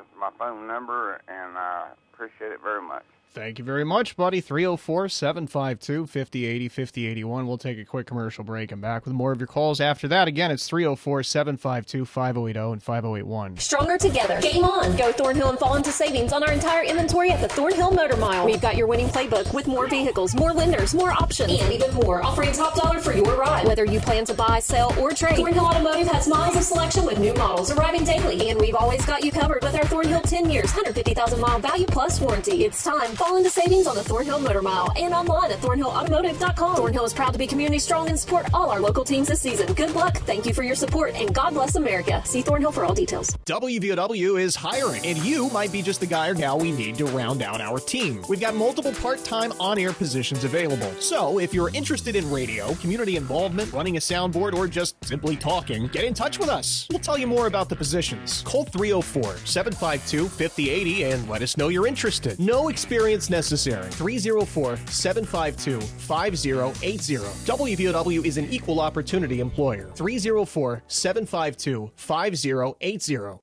is 0.00 0.06
my 0.18 0.30
phone 0.38 0.66
number, 0.66 1.20
and 1.28 1.56
I 1.56 1.90
appreciate 2.18 2.50
it 2.52 2.60
very 2.62 2.82
much. 2.82 3.04
Thank 3.34 3.58
you 3.58 3.64
very 3.64 3.84
much, 3.84 4.16
buddy. 4.16 4.40
304 4.40 5.08
752 5.10 6.06
5080 6.06 6.68
5081. 6.68 7.46
We'll 7.46 7.58
take 7.58 7.78
a 7.78 7.84
quick 7.84 8.06
commercial 8.06 8.42
break 8.42 8.72
and 8.72 8.80
back 8.80 9.04
with 9.04 9.12
more 9.12 9.32
of 9.32 9.38
your 9.38 9.46
calls 9.46 9.80
after 9.80 10.08
that. 10.08 10.28
Again, 10.28 10.50
it's 10.50 10.66
304 10.66 11.22
752 11.22 12.04
5080 12.06 12.72
and 12.72 12.82
5081. 12.82 13.58
Stronger 13.58 13.98
together. 13.98 14.40
Game 14.40 14.64
on. 14.64 14.96
Go 14.96 15.12
Thornhill 15.12 15.50
and 15.50 15.58
fall 15.58 15.76
into 15.76 15.92
savings 15.92 16.32
on 16.32 16.42
our 16.42 16.52
entire 16.52 16.82
inventory 16.84 17.30
at 17.30 17.40
the 17.40 17.48
Thornhill 17.48 17.90
Motor 17.90 18.16
Mile. 18.16 18.46
We've 18.46 18.60
got 18.62 18.76
your 18.76 18.86
winning 18.86 19.08
playbook 19.08 19.52
with 19.52 19.66
more 19.66 19.86
vehicles, 19.86 20.34
more 20.34 20.52
lenders, 20.52 20.94
more 20.94 21.12
options, 21.12 21.52
and 21.52 21.72
even 21.72 21.92
more, 21.94 22.22
offering 22.22 22.52
top 22.52 22.76
dollar 22.76 22.98
for 22.98 23.12
your 23.12 23.36
ride. 23.36 23.66
Whether 23.66 23.84
you 23.84 24.00
plan 24.00 24.24
to 24.24 24.34
buy, 24.34 24.58
sell, 24.60 24.98
or 24.98 25.12
trade, 25.12 25.36
Thornhill 25.36 25.66
Automotive 25.66 26.08
has 26.08 26.26
miles 26.26 26.56
of 26.56 26.62
selection 26.62 27.04
with 27.04 27.18
new 27.18 27.34
models 27.34 27.70
arriving 27.70 28.04
daily, 28.04 28.48
and 28.48 28.58
we've 28.58 28.74
always 28.74 29.04
got 29.04 29.22
you 29.22 29.30
covered 29.30 29.62
with 29.62 29.74
our 29.74 29.84
Thornhill 29.84 30.22
10 30.22 30.50
years, 30.50 30.72
150,000 30.72 31.38
mile 31.38 31.60
value 31.60 31.86
plus 31.86 32.07
warranty. 32.16 32.64
It's 32.64 32.82
time. 32.82 33.10
Fall 33.14 33.36
into 33.36 33.50
savings 33.50 33.86
on 33.86 33.94
the 33.94 34.02
Thornhill 34.02 34.40
Motor 34.40 34.62
Mile 34.62 34.90
and 34.96 35.12
online 35.12 35.52
at 35.52 35.58
thornhillautomotive.com. 35.58 36.76
Thornhill 36.76 37.04
is 37.04 37.12
proud 37.12 37.32
to 37.32 37.38
be 37.38 37.46
community 37.46 37.78
strong 37.78 38.08
and 38.08 38.18
support 38.18 38.46
all 38.54 38.70
our 38.70 38.80
local 38.80 39.04
teams 39.04 39.28
this 39.28 39.40
season. 39.40 39.72
Good 39.74 39.94
luck. 39.94 40.16
Thank 40.18 40.46
you 40.46 40.54
for 40.54 40.62
your 40.62 40.74
support, 40.74 41.14
and 41.14 41.32
God 41.34 41.54
bless 41.54 41.76
America. 41.76 42.22
See 42.24 42.42
Thornhill 42.42 42.72
for 42.72 42.84
all 42.84 42.94
details. 42.94 43.36
WVOW 43.44 44.40
is 44.40 44.56
hiring, 44.56 45.04
and 45.06 45.18
you 45.18 45.50
might 45.50 45.70
be 45.70 45.82
just 45.82 46.00
the 46.00 46.06
guy 46.06 46.28
or 46.28 46.34
gal 46.34 46.58
we 46.58 46.72
need 46.72 46.96
to 46.96 47.04
round 47.06 47.42
out 47.42 47.60
our 47.60 47.78
team. 47.78 48.24
We've 48.28 48.40
got 48.40 48.54
multiple 48.54 48.92
part 48.92 49.22
time 49.24 49.52
on 49.60 49.78
air 49.78 49.92
positions 49.92 50.44
available. 50.44 50.90
So 51.00 51.38
if 51.38 51.52
you're 51.52 51.70
interested 51.74 52.16
in 52.16 52.30
radio, 52.30 52.74
community 52.76 53.16
involvement, 53.16 53.72
running 53.72 53.96
a 53.96 54.00
soundboard, 54.00 54.54
or 54.54 54.66
just 54.66 55.02
simply 55.04 55.36
talking, 55.36 55.88
get 55.88 56.04
in 56.04 56.14
touch 56.14 56.38
with 56.38 56.48
us. 56.48 56.86
We'll 56.90 57.00
tell 57.00 57.18
you 57.18 57.26
more 57.26 57.46
about 57.46 57.68
the 57.68 57.76
positions. 57.76 58.42
Call 58.42 58.64
304 58.64 59.38
752 59.44 60.28
5080 60.28 61.04
and 61.04 61.28
let 61.28 61.42
us 61.42 61.56
know 61.56 61.68
you're 61.68 61.86
interested. 61.98 62.38
No 62.38 62.68
experience 62.68 63.28
necessary. 63.28 63.90
304 63.90 64.76
752 64.86 65.80
5080. 65.80 67.16
WVOW 67.16 68.24
is 68.24 68.38
an 68.38 68.48
equal 68.50 68.80
opportunity 68.80 69.40
employer. 69.40 69.90
304 69.96 70.84
752 70.86 71.90
5080. 71.96 73.40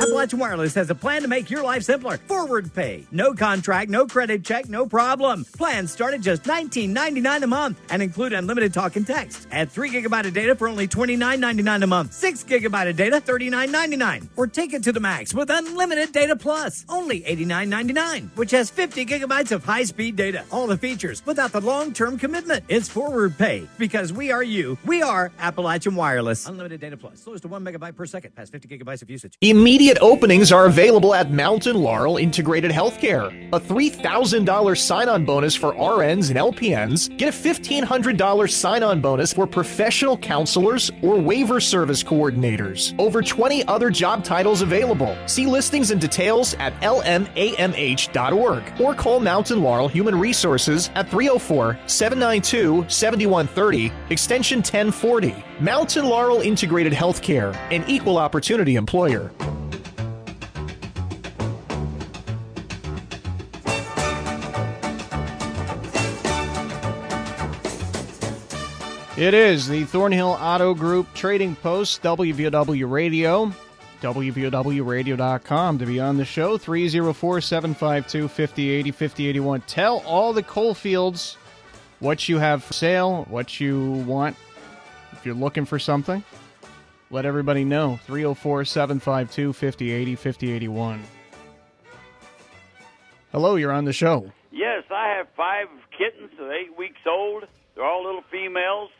Appalachian 0.00 0.38
Wireless 0.38 0.74
has 0.74 0.90
a 0.90 0.94
plan 0.94 1.22
to 1.22 1.28
make 1.28 1.50
your 1.50 1.62
life 1.62 1.82
simpler. 1.82 2.18
Forward 2.18 2.72
pay. 2.72 3.04
No 3.10 3.34
contract, 3.34 3.90
no 3.90 4.06
credit 4.06 4.44
check, 4.44 4.68
no 4.68 4.86
problem. 4.86 5.44
Plans 5.56 5.90
start 5.90 6.14
at 6.14 6.20
just 6.20 6.44
$19.99 6.44 7.42
a 7.42 7.46
month 7.46 7.80
and 7.90 8.02
include 8.02 8.32
unlimited 8.32 8.72
talk 8.72 8.94
and 8.96 9.06
text. 9.06 9.48
Add 9.50 9.72
3 9.72 9.90
gigabyte 9.90 10.26
of 10.26 10.34
data 10.34 10.54
for 10.54 10.68
only 10.68 10.86
$29.99 10.86 11.82
a 11.82 11.86
month. 11.86 12.12
6 12.12 12.44
gigabyte 12.44 12.90
of 12.90 12.96
data, 12.96 13.20
$39.99. 13.20 14.28
Or 14.36 14.46
take 14.46 14.72
it 14.74 14.84
to 14.84 14.92
the 14.92 15.00
max 15.00 15.34
with 15.34 15.50
unlimited 15.50 16.12
data 16.12 16.36
plus, 16.36 16.84
only 16.88 17.22
$89.99, 17.22 17.87
which 18.34 18.50
has 18.50 18.70
50 18.70 18.98
50 18.98 19.04
gigabytes 19.04 19.52
of 19.52 19.64
high 19.64 19.84
speed 19.84 20.16
data. 20.16 20.44
All 20.50 20.66
the 20.66 20.76
features 20.76 21.22
without 21.24 21.52
the 21.52 21.60
long 21.60 21.92
term 21.92 22.18
commitment. 22.18 22.64
It's 22.68 22.88
forward 22.88 23.36
pay 23.38 23.68
because 23.78 24.12
we 24.12 24.32
are 24.32 24.42
you. 24.42 24.78
We 24.84 25.02
are 25.02 25.30
Appalachian 25.38 25.94
Wireless. 25.94 26.48
Unlimited 26.48 26.80
data 26.80 26.96
plus. 26.96 27.20
Slows 27.20 27.42
to 27.42 27.48
1 27.48 27.64
megabyte 27.64 27.94
per 27.94 28.06
second. 28.06 28.34
Past 28.34 28.50
50 28.50 28.66
gigabytes 28.66 29.02
of 29.02 29.10
usage. 29.10 29.34
Immediate 29.40 29.98
openings 30.00 30.50
are 30.50 30.66
available 30.66 31.14
at 31.14 31.30
Mountain 31.30 31.76
Laurel 31.76 32.16
Integrated 32.16 32.70
Healthcare. 32.70 33.28
A 33.52 33.60
$3,000 33.60 34.78
sign 34.78 35.08
on 35.08 35.24
bonus 35.24 35.54
for 35.54 35.74
RNs 35.74 36.30
and 36.30 36.38
LPNs. 36.38 37.16
Get 37.18 37.28
a 37.28 37.36
$1,500 37.36 38.50
sign 38.50 38.82
on 38.82 39.00
bonus 39.00 39.32
for 39.32 39.46
professional 39.46 40.16
counselors 40.16 40.90
or 41.02 41.20
waiver 41.20 41.60
service 41.60 42.02
coordinators. 42.02 42.98
Over 42.98 43.22
20 43.22 43.64
other 43.68 43.90
job 43.90 44.24
titles 44.24 44.62
available. 44.62 45.16
See 45.26 45.46
listings 45.46 45.90
and 45.90 46.00
details 46.00 46.54
at 46.54 46.72
lmamh.org 47.78 48.80
or 48.80 48.94
call 48.94 49.20
Mountain 49.20 49.62
Laurel 49.62 49.88
Human 49.88 50.18
Resources 50.18 50.90
at 50.94 51.08
304 51.10 51.78
792 51.86 52.84
7130, 52.88 53.92
extension 54.10 54.58
1040. 54.58 55.34
Mountain 55.60 56.06
Laurel 56.06 56.40
Integrated 56.40 56.92
Healthcare, 56.92 57.54
an 57.70 57.84
equal 57.88 58.18
opportunity 58.18 58.76
employer. 58.76 59.30
It 69.18 69.34
is 69.34 69.66
the 69.66 69.82
Thornhill 69.82 70.38
Auto 70.40 70.74
Group 70.74 71.12
Trading 71.12 71.56
Post, 71.56 72.02
WVOW 72.02 72.88
Radio, 72.88 73.52
WVOWradio.com 74.00 75.78
to 75.78 75.86
be 75.86 76.00
on 76.00 76.16
the 76.16 76.24
show. 76.24 76.58
304 76.58 77.40
752 77.40 78.28
5080 78.28 78.90
5081. 78.90 79.60
Tell 79.62 79.98
all 80.06 80.32
the 80.32 80.42
coal 80.42 80.74
fields 80.74 81.36
what 82.00 82.28
you 82.28 82.38
have 82.38 82.62
for 82.62 82.72
sale, 82.72 83.24
what 83.28 83.60
you 83.60 83.90
want, 84.06 84.36
if 85.12 85.26
you're 85.26 85.34
looking 85.34 85.64
for 85.64 85.78
something. 85.78 86.22
Let 87.10 87.24
everybody 87.24 87.64
know. 87.64 87.98
304 88.06 88.64
752 88.64 89.52
5080 89.52 90.14
5081. 90.14 91.02
Hello, 93.32 93.56
you're 93.56 93.72
on 93.72 93.84
the 93.84 93.92
show. 93.92 94.30
Yes, 94.50 94.84
I 94.90 95.08
have 95.16 95.28
five 95.36 95.68
kittens 95.96 96.30
that 96.38 96.44
are 96.44 96.52
eight 96.52 96.76
weeks 96.76 97.00
old. 97.06 97.44
They're 97.74 97.84
all 97.84 98.04
little 98.04 98.24
females, 98.30 98.90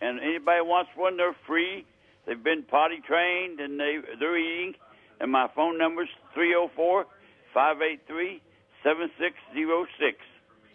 and 0.00 0.20
anybody 0.20 0.60
wants 0.62 0.90
one, 0.94 1.16
they're 1.16 1.36
free. 1.46 1.86
They've 2.28 2.42
been 2.42 2.62
potty 2.62 3.00
trained 3.06 3.58
and 3.58 3.80
they 3.80 3.96
they're 4.20 4.36
eating. 4.38 4.74
And 5.18 5.32
my 5.32 5.48
phone 5.56 5.78
number's 5.78 6.10
three 6.34 6.50
zero 6.50 6.70
four 6.76 7.06
five 7.54 7.78
eight 7.82 8.02
three 8.06 8.42
seven 8.84 9.10
six 9.18 9.34
zero 9.54 9.86
six. 9.98 10.18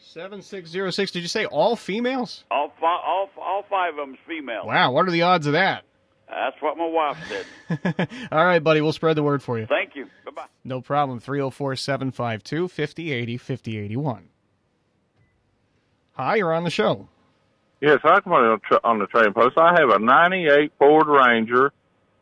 7606. 0.06 1.12
Did 1.12 1.22
you 1.22 1.30
say 1.30 1.46
all 1.46 1.78
females? 1.78 2.44
All 2.52 2.74
fi- 2.80 3.02
all 3.06 3.30
all 3.42 3.64
five 3.70 3.92
of 3.94 4.08
them's 4.08 4.18
female. 4.28 4.66
Wow, 4.66 4.92
what 4.92 5.08
are 5.08 5.12
the 5.12 5.22
odds 5.22 5.48
of 5.48 5.54
that? 5.54 5.86
That's 6.28 6.62
what 6.62 6.78
my 6.78 6.88
wife 6.88 7.18
said. 7.28 8.10
All 8.32 8.44
right, 8.44 8.58
buddy, 8.64 8.82
we'll 8.82 8.94
spread 8.94 9.16
the 9.16 9.22
word 9.22 9.44
for 9.44 9.60
you. 9.60 9.68
Thank 9.68 9.96
you. 9.96 10.06
Bye 10.26 10.32
bye. 10.36 10.46
No 10.64 10.82
problem. 10.82 11.20
304 11.20 11.76
752 11.76 12.68
5080 12.70 13.38
5081. 13.38 14.30
Hi, 16.14 16.36
you're 16.38 16.54
on 16.54 16.64
the 16.64 16.72
show. 16.72 17.08
Yes, 17.84 18.00
I 18.06 18.22
come 18.22 18.32
on 18.32 18.62
on 18.86 19.00
the 19.00 19.08
trading 19.08 19.34
post. 19.34 19.58
I 19.58 19.74
have 19.78 19.90
a 19.90 20.00
98 20.00 20.72
Ford 20.80 21.06
Ranger. 21.06 21.74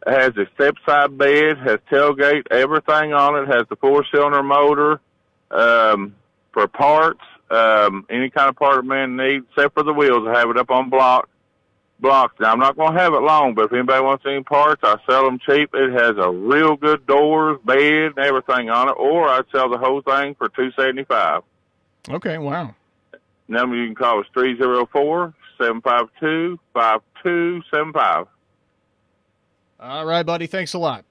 It 0.07 0.11
has 0.11 0.35
a 0.35 0.47
step 0.55 0.73
side 0.87 1.15
bed, 1.15 1.59
has 1.59 1.77
tailgate, 1.91 2.47
everything 2.49 3.13
on 3.13 3.35
it, 3.35 3.47
has 3.47 3.67
the 3.69 3.75
four 3.75 4.03
cylinder 4.11 4.41
motor, 4.41 4.99
um, 5.51 6.15
for 6.51 6.67
parts, 6.67 7.21
um, 7.51 8.07
any 8.09 8.31
kind 8.31 8.49
of 8.49 8.55
part 8.55 8.79
a 8.79 8.81
man 8.81 9.15
needs, 9.15 9.45
except 9.51 9.75
for 9.75 9.83
the 9.83 9.93
wheels. 9.93 10.27
I 10.27 10.39
have 10.39 10.49
it 10.49 10.57
up 10.57 10.71
on 10.71 10.89
block, 10.89 11.29
blocks. 11.99 12.33
Now, 12.39 12.53
I'm 12.53 12.59
not 12.59 12.75
going 12.75 12.95
to 12.95 12.99
have 12.99 13.13
it 13.13 13.21
long, 13.21 13.53
but 13.53 13.65
if 13.65 13.73
anybody 13.73 14.03
wants 14.03 14.25
any 14.25 14.41
parts, 14.41 14.81
I 14.83 14.95
sell 15.07 15.25
them 15.25 15.37
cheap. 15.37 15.69
It 15.75 15.91
has 15.91 16.15
a 16.17 16.31
real 16.31 16.75
good 16.75 17.05
doors, 17.05 17.59
bed, 17.63 18.13
and 18.15 18.17
everything 18.17 18.71
on 18.71 18.89
it, 18.89 18.95
or 18.97 19.29
I'd 19.29 19.45
sell 19.51 19.69
the 19.69 19.77
whole 19.77 20.01
thing 20.01 20.33
for 20.33 20.49
275 20.49 21.43
Okay, 22.09 22.39
wow. 22.39 22.73
Number 23.47 23.75
you 23.75 23.85
can 23.85 23.95
call 23.95 24.21
is 24.21 24.27
304 24.33 25.35
752 25.61 26.57
5275. 26.73 28.25
All 29.79 30.05
right, 30.05 30.25
buddy, 30.25 30.47
thanks 30.47 30.73
a 30.73 30.79
lot. 30.79 31.05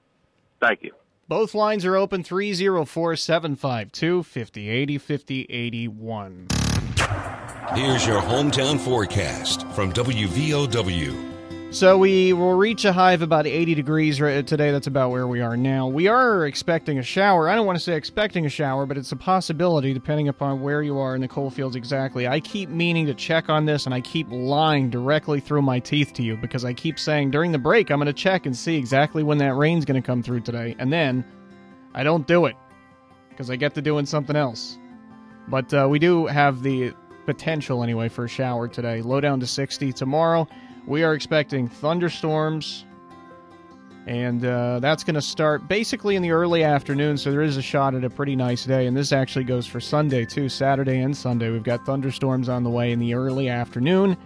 Thank 0.59 0.83
you. 0.83 0.91
Both 1.27 1.55
lines 1.55 1.85
are 1.85 1.95
open 1.95 2.23
304 2.23 3.15
752 3.15 4.23
5080 4.23 4.97
5081. 4.97 6.47
Here's 7.73 8.05
your 8.05 8.19
hometown 8.21 8.77
forecast 8.77 9.65
from 9.69 9.93
WVOW. 9.93 11.30
So 11.71 11.97
we 11.97 12.33
will 12.33 12.55
reach 12.55 12.83
a 12.83 12.91
high 12.91 13.13
of 13.13 13.21
about 13.21 13.47
80 13.47 13.75
degrees 13.75 14.17
today. 14.17 14.71
That's 14.71 14.87
about 14.87 15.09
where 15.09 15.25
we 15.25 15.39
are 15.39 15.55
now. 15.55 15.87
We 15.87 16.09
are 16.09 16.45
expecting 16.45 16.99
a 16.99 17.01
shower. 17.01 17.47
I 17.47 17.55
don't 17.55 17.65
want 17.65 17.77
to 17.77 17.83
say 17.83 17.95
expecting 17.95 18.45
a 18.45 18.49
shower, 18.49 18.85
but 18.85 18.97
it's 18.97 19.13
a 19.13 19.15
possibility 19.15 19.93
depending 19.93 20.27
upon 20.27 20.61
where 20.61 20.83
you 20.83 20.99
are 20.99 21.15
in 21.15 21.21
the 21.21 21.29
coal 21.29 21.49
fields 21.49 21.77
exactly. 21.77 22.27
I 22.27 22.41
keep 22.41 22.67
meaning 22.67 23.05
to 23.05 23.13
check 23.13 23.47
on 23.49 23.65
this, 23.65 23.85
and 23.85 23.95
I 23.95 24.01
keep 24.01 24.27
lying 24.29 24.89
directly 24.89 25.39
through 25.39 25.61
my 25.61 25.79
teeth 25.79 26.11
to 26.15 26.23
you 26.23 26.35
because 26.35 26.65
I 26.65 26.73
keep 26.73 26.99
saying 26.99 27.31
during 27.31 27.53
the 27.53 27.57
break 27.57 27.89
I'm 27.89 27.99
going 27.99 28.07
to 28.07 28.13
check 28.13 28.45
and 28.45 28.55
see 28.55 28.75
exactly 28.75 29.23
when 29.23 29.37
that 29.37 29.55
rain's 29.55 29.85
going 29.85 29.99
to 29.99 30.05
come 30.05 30.21
through 30.21 30.41
today, 30.41 30.75
and 30.77 30.91
then 30.91 31.23
I 31.93 32.03
don't 32.03 32.27
do 32.27 32.47
it 32.47 32.57
because 33.29 33.49
I 33.49 33.55
get 33.55 33.73
to 33.75 33.81
doing 33.81 34.05
something 34.05 34.35
else. 34.35 34.77
But 35.47 35.73
uh, 35.73 35.87
we 35.89 35.99
do 35.99 36.25
have 36.25 36.63
the 36.63 36.93
potential 37.25 37.81
anyway 37.81 38.09
for 38.09 38.25
a 38.25 38.29
shower 38.29 38.67
today. 38.67 39.01
Low 39.01 39.21
down 39.21 39.39
to 39.39 39.47
60 39.47 39.93
tomorrow. 39.93 40.49
We 40.87 41.03
are 41.03 41.13
expecting 41.13 41.67
thunderstorms, 41.67 42.85
and 44.07 44.43
uh, 44.43 44.79
that's 44.79 45.03
going 45.03 45.15
to 45.15 45.21
start 45.21 45.67
basically 45.67 46.15
in 46.15 46.23
the 46.23 46.31
early 46.31 46.63
afternoon. 46.63 47.17
So 47.17 47.31
there 47.31 47.43
is 47.43 47.55
a 47.55 47.61
shot 47.61 47.93
at 47.93 48.03
a 48.03 48.09
pretty 48.09 48.35
nice 48.35 48.65
day, 48.65 48.87
and 48.87 48.97
this 48.97 49.11
actually 49.11 49.45
goes 49.45 49.67
for 49.67 49.79
Sunday 49.79 50.25
too, 50.25 50.49
Saturday 50.49 50.99
and 51.01 51.15
Sunday. 51.15 51.51
We've 51.51 51.63
got 51.63 51.85
thunderstorms 51.85 52.49
on 52.49 52.63
the 52.63 52.69
way 52.69 52.91
in 52.91 52.99
the 52.99 53.13
early 53.13 53.47
afternoon, 53.47 54.17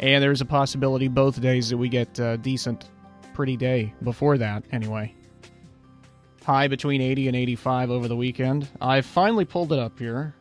and 0.00 0.22
there's 0.22 0.40
a 0.40 0.46
possibility 0.46 1.06
both 1.06 1.40
days 1.40 1.70
that 1.70 1.76
we 1.76 1.88
get 1.88 2.18
a 2.18 2.36
decent, 2.38 2.90
pretty 3.32 3.56
day 3.56 3.94
before 4.02 4.36
that. 4.38 4.64
Anyway, 4.72 5.14
high 6.44 6.66
between 6.66 7.00
80 7.00 7.28
and 7.28 7.36
85 7.36 7.90
over 7.90 8.08
the 8.08 8.16
weekend. 8.16 8.68
I 8.80 9.00
finally 9.00 9.44
pulled 9.44 9.72
it 9.72 9.78
up 9.78 9.96
here 9.98 10.34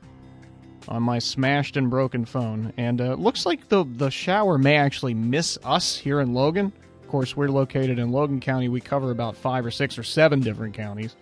on 0.87 1.03
my 1.03 1.19
smashed 1.19 1.77
and 1.77 1.89
broken 1.89 2.25
phone, 2.25 2.73
and 2.77 3.01
uh, 3.01 3.13
looks 3.13 3.45
like 3.45 3.69
the 3.69 3.85
the 3.97 4.09
shower 4.09 4.57
may 4.57 4.75
actually 4.75 5.13
miss 5.13 5.57
us 5.63 5.97
here 5.97 6.19
in 6.19 6.33
Logan. 6.33 6.71
Of 7.01 7.07
course, 7.07 7.37
we're 7.37 7.49
located 7.49 7.99
in 7.99 8.11
Logan 8.11 8.39
County. 8.39 8.69
We 8.69 8.81
cover 8.81 9.11
about 9.11 9.35
five 9.35 9.65
or 9.65 9.71
six 9.71 9.97
or 9.97 10.03
seven 10.03 10.39
different 10.39 10.73
counties, 10.73 11.15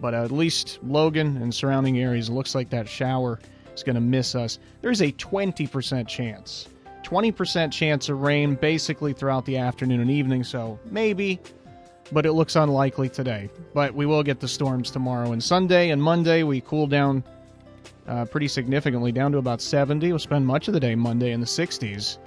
but 0.00 0.14
at 0.14 0.30
least 0.30 0.78
Logan 0.82 1.36
and 1.38 1.54
surrounding 1.54 1.98
areas, 1.98 2.30
looks 2.30 2.54
like 2.54 2.70
that 2.70 2.88
shower 2.88 3.38
is 3.74 3.82
going 3.82 3.94
to 3.94 4.00
miss 4.00 4.34
us. 4.34 4.58
There's 4.80 5.02
a 5.02 5.12
20% 5.12 6.08
chance. 6.08 6.68
20% 7.02 7.70
chance 7.70 8.08
of 8.08 8.20
rain 8.20 8.56
basically 8.56 9.12
throughout 9.12 9.44
the 9.44 9.58
afternoon 9.58 10.00
and 10.00 10.10
evening, 10.10 10.42
so 10.42 10.78
maybe, 10.90 11.38
but 12.10 12.26
it 12.26 12.32
looks 12.32 12.56
unlikely 12.56 13.08
today. 13.08 13.48
But 13.74 13.94
we 13.94 14.06
will 14.06 14.24
get 14.24 14.40
the 14.40 14.48
storms 14.48 14.90
tomorrow 14.90 15.30
and 15.30 15.42
Sunday 15.42 15.90
and 15.90 16.02
Monday. 16.02 16.42
We 16.42 16.62
cool 16.62 16.88
down 16.88 17.22
uh, 18.06 18.24
pretty 18.24 18.48
significantly, 18.48 19.12
down 19.12 19.32
to 19.32 19.38
about 19.38 19.60
70. 19.60 20.08
We'll 20.08 20.18
spend 20.18 20.46
much 20.46 20.68
of 20.68 20.74
the 20.74 20.80
day 20.80 20.94
Monday 20.94 21.32
in 21.32 21.40
the 21.40 21.46
60s. 21.46 22.18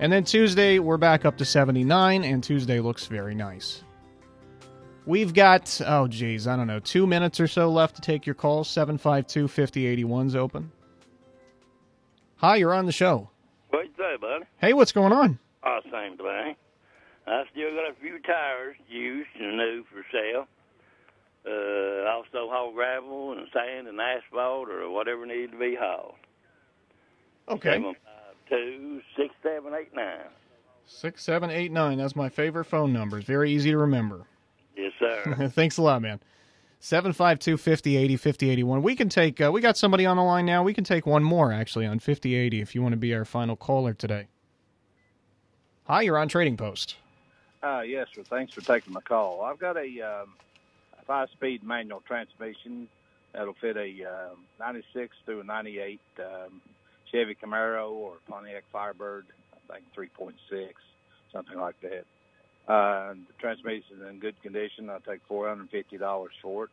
And 0.00 0.12
then 0.12 0.24
Tuesday, 0.24 0.78
we're 0.78 0.96
back 0.96 1.24
up 1.24 1.36
to 1.38 1.44
79, 1.44 2.24
and 2.24 2.42
Tuesday 2.42 2.80
looks 2.80 3.06
very 3.06 3.34
nice. 3.34 3.84
We've 5.04 5.34
got, 5.34 5.80
oh 5.86 6.06
geez, 6.06 6.46
I 6.46 6.56
don't 6.56 6.68
know, 6.68 6.78
two 6.78 7.06
minutes 7.06 7.40
or 7.40 7.48
so 7.48 7.70
left 7.70 7.96
to 7.96 8.02
take 8.02 8.24
your 8.24 8.34
calls. 8.34 8.68
752 8.68 9.48
5081's 9.48 10.36
open. 10.36 10.70
Hi, 12.36 12.56
you're 12.56 12.74
on 12.74 12.86
the 12.86 12.92
show. 12.92 13.30
What 13.70 13.86
you 13.86 13.92
say, 13.96 14.16
buddy? 14.20 14.44
Hey, 14.58 14.72
what's 14.72 14.92
going 14.92 15.12
on? 15.12 15.38
Oh, 15.64 15.80
same 15.90 16.16
thing. 16.16 16.56
I 17.26 17.44
still 17.52 17.70
got 17.74 17.90
a 17.90 17.94
few 18.00 18.18
tires 18.20 18.76
used 18.88 19.28
and 19.38 19.56
new 19.56 19.84
for 19.92 20.04
sale. 20.12 20.46
Uh, 21.46 22.08
also 22.08 22.48
haul 22.48 22.72
gravel 22.72 23.32
and 23.32 23.48
sand 23.52 23.88
and 23.88 24.00
asphalt 24.00 24.68
or 24.68 24.88
whatever 24.90 25.26
needs 25.26 25.50
to 25.52 25.58
be 25.58 25.76
hauled. 25.78 26.14
Okay. 27.48 27.72
Seven 27.72 27.94
five 27.94 28.34
two 28.48 29.00
six 29.16 29.34
seven 29.42 29.74
eight 29.74 29.94
nine. 29.94 30.30
6789, 30.86 31.98
that's 31.98 32.16
my 32.16 32.28
favorite 32.28 32.64
phone 32.64 32.92
number. 32.92 33.18
It's 33.18 33.26
very 33.26 33.50
easy 33.52 33.70
to 33.70 33.78
remember. 33.78 34.26
Yes, 34.76 34.92
sir. 34.98 35.48
Thanks 35.54 35.78
a 35.78 35.82
lot, 35.82 36.02
man. 36.02 36.20
752 36.80 37.56
5080 37.56 38.16
5081. 38.16 38.82
We 38.82 38.96
can 38.96 39.08
take, 39.08 39.40
uh, 39.40 39.52
we 39.52 39.60
got 39.60 39.76
somebody 39.76 40.04
on 40.04 40.16
the 40.16 40.22
line 40.22 40.44
now. 40.44 40.64
We 40.64 40.74
can 40.74 40.82
take 40.82 41.06
one 41.06 41.22
more, 41.22 41.52
actually, 41.52 41.86
on 41.86 42.00
5080 42.00 42.60
if 42.60 42.74
you 42.74 42.82
want 42.82 42.92
to 42.92 42.96
be 42.96 43.14
our 43.14 43.24
final 43.24 43.54
caller 43.54 43.94
today. 43.94 44.26
Hi, 45.84 46.02
you're 46.02 46.18
on 46.18 46.28
Trading 46.28 46.56
Post. 46.56 46.96
Uh, 47.62 47.82
yes, 47.82 48.08
sir. 48.12 48.22
Thanks 48.24 48.52
for 48.52 48.60
taking 48.62 48.92
my 48.92 49.00
call. 49.00 49.42
I've 49.42 49.58
got 49.58 49.76
a 49.76 50.00
um, 50.00 50.34
five-speed 51.06 51.62
manual 51.62 52.02
transmission, 52.06 52.88
that'll 53.32 53.54
fit 53.60 53.76
a 53.76 53.90
uh, 54.04 54.34
96 54.60 55.14
through 55.24 55.40
a 55.40 55.44
98 55.44 56.00
um, 56.18 56.60
Chevy 57.10 57.34
Camaro 57.34 57.90
or 57.90 58.14
Pontiac 58.28 58.64
Firebird, 58.72 59.26
I 59.70 59.74
think 59.74 59.84
3.6, 59.96 60.34
something 61.32 61.58
like 61.58 61.76
that. 61.82 62.04
Uh, 62.72 63.14
the 63.14 63.34
transmission 63.40 63.96
is 64.00 64.08
in 64.08 64.18
good 64.18 64.40
condition. 64.42 64.88
I'll 64.88 65.00
take 65.00 65.26
$450 65.28 66.28
for 66.40 66.64
it. 66.64 66.70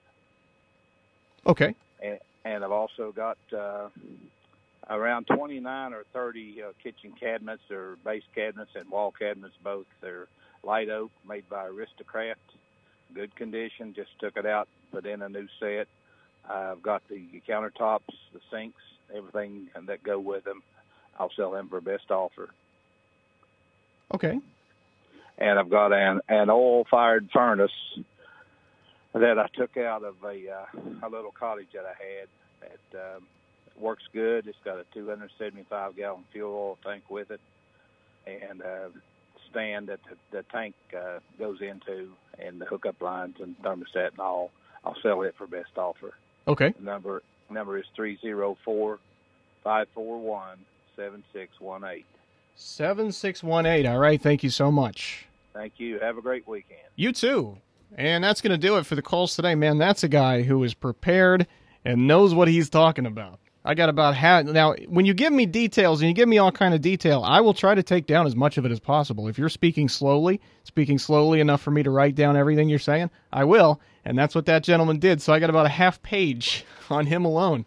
Okay. 1.45 1.75
And, 2.01 2.19
and 2.45 2.63
I've 2.63 2.71
also 2.71 3.11
got 3.11 3.37
uh, 3.55 3.89
around 4.89 5.27
29 5.27 5.93
or 5.93 6.03
30 6.13 6.61
uh, 6.61 6.71
kitchen 6.81 7.13
cabinets 7.19 7.63
or 7.71 7.97
base 8.05 8.23
cabinets 8.35 8.71
and 8.75 8.89
wall 8.89 9.11
cabinets 9.17 9.55
both. 9.63 9.85
They're 10.01 10.27
light 10.63 10.89
oak 10.89 11.11
made 11.27 11.49
by 11.49 11.69
Aristokraft. 11.69 12.35
Good 13.13 13.35
condition. 13.35 13.93
Just 13.95 14.11
took 14.19 14.37
it 14.37 14.45
out, 14.45 14.67
put 14.91 15.05
in 15.05 15.21
a 15.21 15.29
new 15.29 15.47
set. 15.59 15.87
I've 16.49 16.81
got 16.81 17.01
the 17.09 17.41
countertops, 17.47 18.01
the 18.33 18.39
sinks, 18.51 18.81
everything 19.15 19.67
that 19.87 20.03
go 20.03 20.19
with 20.19 20.43
them. 20.43 20.61
I'll 21.19 21.31
sell 21.35 21.51
them 21.51 21.69
for 21.69 21.81
best 21.81 22.09
offer. 22.09 22.49
Okay. 24.13 24.39
And 25.37 25.59
I've 25.59 25.69
got 25.69 25.93
an 25.93 26.21
an 26.27 26.49
oil 26.49 26.85
fired 26.89 27.29
furnace 27.31 27.71
that 29.13 29.39
I 29.39 29.47
took 29.55 29.77
out 29.77 30.03
of 30.03 30.15
a 30.23 30.49
uh, 30.49 31.07
a 31.07 31.09
little 31.09 31.31
cottage 31.31 31.69
that 31.73 31.85
I 31.85 31.95
had. 32.03 32.27
That 32.91 33.15
um, 33.15 33.23
works 33.79 34.03
good. 34.13 34.47
It's 34.47 34.57
got 34.65 34.79
a 34.79 34.85
275 34.93 35.95
gallon 35.95 36.23
fuel 36.31 36.51
oil 36.51 36.77
tank 36.83 37.03
with 37.09 37.31
it, 37.31 37.39
and 38.27 38.61
uh, 38.61 38.89
stand 39.51 39.87
that 39.87 39.99
the, 40.09 40.37
the 40.37 40.43
tank 40.51 40.75
uh, 40.95 41.19
goes 41.37 41.59
into, 41.61 42.09
and 42.37 42.59
the 42.59 42.65
hookup 42.65 43.01
lines 43.01 43.35
and 43.41 43.55
thermostat 43.61 44.11
and 44.11 44.19
all. 44.19 44.51
I'll 44.85 44.97
sell 45.01 45.21
it 45.23 45.35
for 45.37 45.47
best 45.47 45.77
offer. 45.77 46.13
Okay. 46.47 46.73
The 46.77 46.83
number 46.83 47.21
number 47.49 47.77
is 47.77 47.85
three 47.95 48.17
zero 48.21 48.57
four 48.63 48.99
five 49.63 49.87
four 49.93 50.19
one 50.19 50.59
seven 50.95 51.23
six 51.33 51.59
one 51.59 51.83
eight. 51.83 52.05
7618. 52.55 53.85
All 53.85 53.99
right. 53.99 54.21
Thank 54.21 54.43
you 54.43 54.49
so 54.49 54.71
much. 54.71 55.25
Thank 55.53 55.73
you. 55.77 55.99
Have 55.99 56.17
a 56.17 56.21
great 56.21 56.47
weekend. 56.47 56.81
You 56.95 57.11
too. 57.11 57.57
And 57.97 58.23
that's 58.23 58.41
going 58.41 58.51
to 58.51 58.57
do 58.57 58.77
it 58.77 58.85
for 58.85 58.95
the 58.95 59.01
calls 59.01 59.35
today, 59.35 59.55
man. 59.55 59.77
That's 59.77 60.03
a 60.03 60.07
guy 60.07 60.43
who 60.43 60.63
is 60.63 60.73
prepared 60.73 61.47
and 61.83 62.07
knows 62.07 62.33
what 62.33 62.47
he's 62.47 62.69
talking 62.69 63.05
about. 63.05 63.39
I 63.65 63.73
got 63.73 63.89
about 63.89 64.15
half. 64.15 64.45
Now, 64.45 64.73
when 64.87 65.05
you 65.05 65.13
give 65.13 65.33
me 65.33 65.45
details 65.45 66.01
and 66.01 66.07
you 66.07 66.13
give 66.13 66.29
me 66.29 66.37
all 66.37 66.51
kind 66.51 66.73
of 66.73 66.81
detail, 66.81 67.23
I 67.25 67.41
will 67.41 67.53
try 67.53 67.75
to 67.75 67.83
take 67.83 68.05
down 68.05 68.25
as 68.25 68.35
much 68.35 68.57
of 68.57 68.65
it 68.65 68.71
as 68.71 68.79
possible. 68.79 69.27
If 69.27 69.37
you're 69.37 69.49
speaking 69.49 69.89
slowly, 69.89 70.39
speaking 70.63 70.97
slowly 70.97 71.41
enough 71.41 71.61
for 71.61 71.71
me 71.71 71.83
to 71.83 71.89
write 71.89 72.15
down 72.15 72.37
everything 72.37 72.69
you're 72.69 72.79
saying, 72.79 73.09
I 73.33 73.43
will. 73.43 73.81
And 74.05 74.17
that's 74.17 74.33
what 74.33 74.45
that 74.45 74.63
gentleman 74.63 74.99
did. 74.99 75.21
So 75.21 75.33
I 75.33 75.39
got 75.39 75.49
about 75.49 75.65
a 75.65 75.69
half 75.69 76.01
page 76.01 76.65
on 76.89 77.05
him 77.05 77.25
alone. 77.25 77.65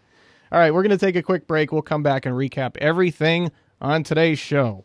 All 0.51 0.59
right, 0.59 0.73
we're 0.73 0.83
going 0.83 0.99
to 0.99 1.07
take 1.07 1.17
a 1.17 1.23
quick 1.23 1.47
break. 1.47 1.73
We'll 1.73 1.83
come 1.83 2.03
back 2.03 2.27
and 2.27 2.35
recap 2.35 2.77
everything 2.79 3.53
on 3.81 4.03
today's 4.03 4.39
show. 4.39 4.85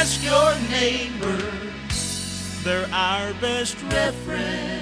Ask 0.00 0.24
your 0.24 0.54
neighbor. 0.70 1.36
They're 2.64 2.88
our 2.90 3.34
best 3.34 3.76
reference. 3.82 4.80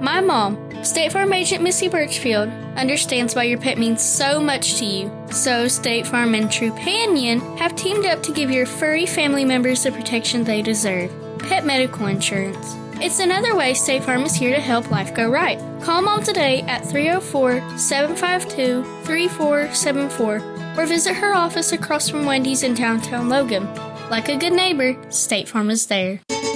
My 0.00 0.20
mom, 0.20 0.84
State 0.84 1.10
Farm 1.10 1.32
agent 1.32 1.60
Missy 1.60 1.88
Birchfield, 1.88 2.50
understands 2.76 3.34
why 3.34 3.42
your 3.42 3.58
pet 3.58 3.78
means 3.78 4.00
so 4.00 4.38
much 4.38 4.76
to 4.76 4.84
you. 4.84 5.10
So, 5.32 5.66
State 5.66 6.06
Farm 6.06 6.36
and 6.36 6.46
Trupanion 6.46 7.58
have 7.58 7.74
teamed 7.74 8.06
up 8.06 8.22
to 8.22 8.32
give 8.32 8.52
your 8.52 8.64
furry 8.64 9.06
family 9.06 9.44
members 9.44 9.82
the 9.82 9.90
protection 9.90 10.44
they 10.44 10.62
deserve 10.62 11.10
pet 11.40 11.66
medical 11.66 12.06
insurance. 12.06 12.76
It's 12.98 13.20
another 13.20 13.54
way 13.54 13.74
State 13.74 14.04
Farm 14.04 14.22
is 14.22 14.34
here 14.34 14.54
to 14.54 14.60
help 14.60 14.90
life 14.90 15.14
go 15.14 15.28
right. 15.28 15.58
Call 15.82 16.00
mom 16.00 16.22
today 16.22 16.62
at 16.62 16.82
304 16.82 17.78
752 17.78 18.82
3474 19.04 20.36
or 20.78 20.86
visit 20.86 21.14
her 21.14 21.34
office 21.34 21.72
across 21.72 22.08
from 22.08 22.24
Wendy's 22.24 22.62
in 22.62 22.72
downtown 22.72 23.28
Logan. 23.28 23.68
Like 24.08 24.30
a 24.30 24.36
good 24.36 24.54
neighbor, 24.54 24.96
State 25.10 25.46
Farm 25.46 25.68
is 25.68 25.86
there. 25.86 26.20
Compare 26.28 26.46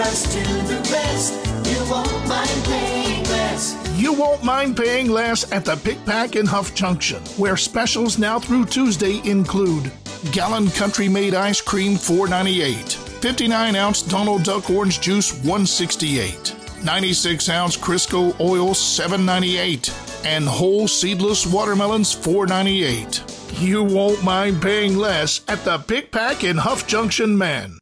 us 0.00 0.24
to 0.32 0.40
the 0.66 0.80
rest. 0.92 1.34
You 1.66 1.78
won't 1.88 2.28
mind 2.28 2.64
paying 2.64 3.22
less. 3.24 3.76
You 3.96 4.12
won't 4.12 4.42
mind 4.42 4.76
paying 4.76 5.10
less 5.10 5.50
at 5.52 5.64
the 5.64 5.76
Pic 5.76 6.04
Pac 6.04 6.34
in 6.34 6.46
Huff 6.46 6.74
Junction, 6.74 7.22
where 7.36 7.56
specials 7.56 8.18
now 8.18 8.40
through 8.40 8.66
Tuesday 8.66 9.20
include 9.24 9.92
gallon 10.32 10.68
country 10.70 11.08
made 11.08 11.34
ice 11.34 11.60
cream 11.60 11.96
498, 11.96 12.98
59 13.20 13.76
ounce 13.76 14.00
Donald 14.00 14.44
Duck 14.44 14.70
orange 14.70 15.02
juice 15.02 15.34
168, 15.44 16.54
96 16.82 17.48
ounce 17.50 17.76
Crisco 17.76 18.38
oil 18.40 18.72
798, 18.72 19.92
and 20.24 20.46
whole 20.46 20.88
seedless 20.88 21.46
watermelons 21.46 22.14
498. 22.14 23.22
You 23.60 23.84
won't 23.84 24.24
mind 24.24 24.62
paying 24.62 24.96
less 24.96 25.42
at 25.48 25.62
the 25.64 25.76
Pic 25.76 26.10
Pac 26.10 26.44
in 26.44 26.56
Huff 26.56 26.86
Junction, 26.86 27.36
man. 27.36 27.76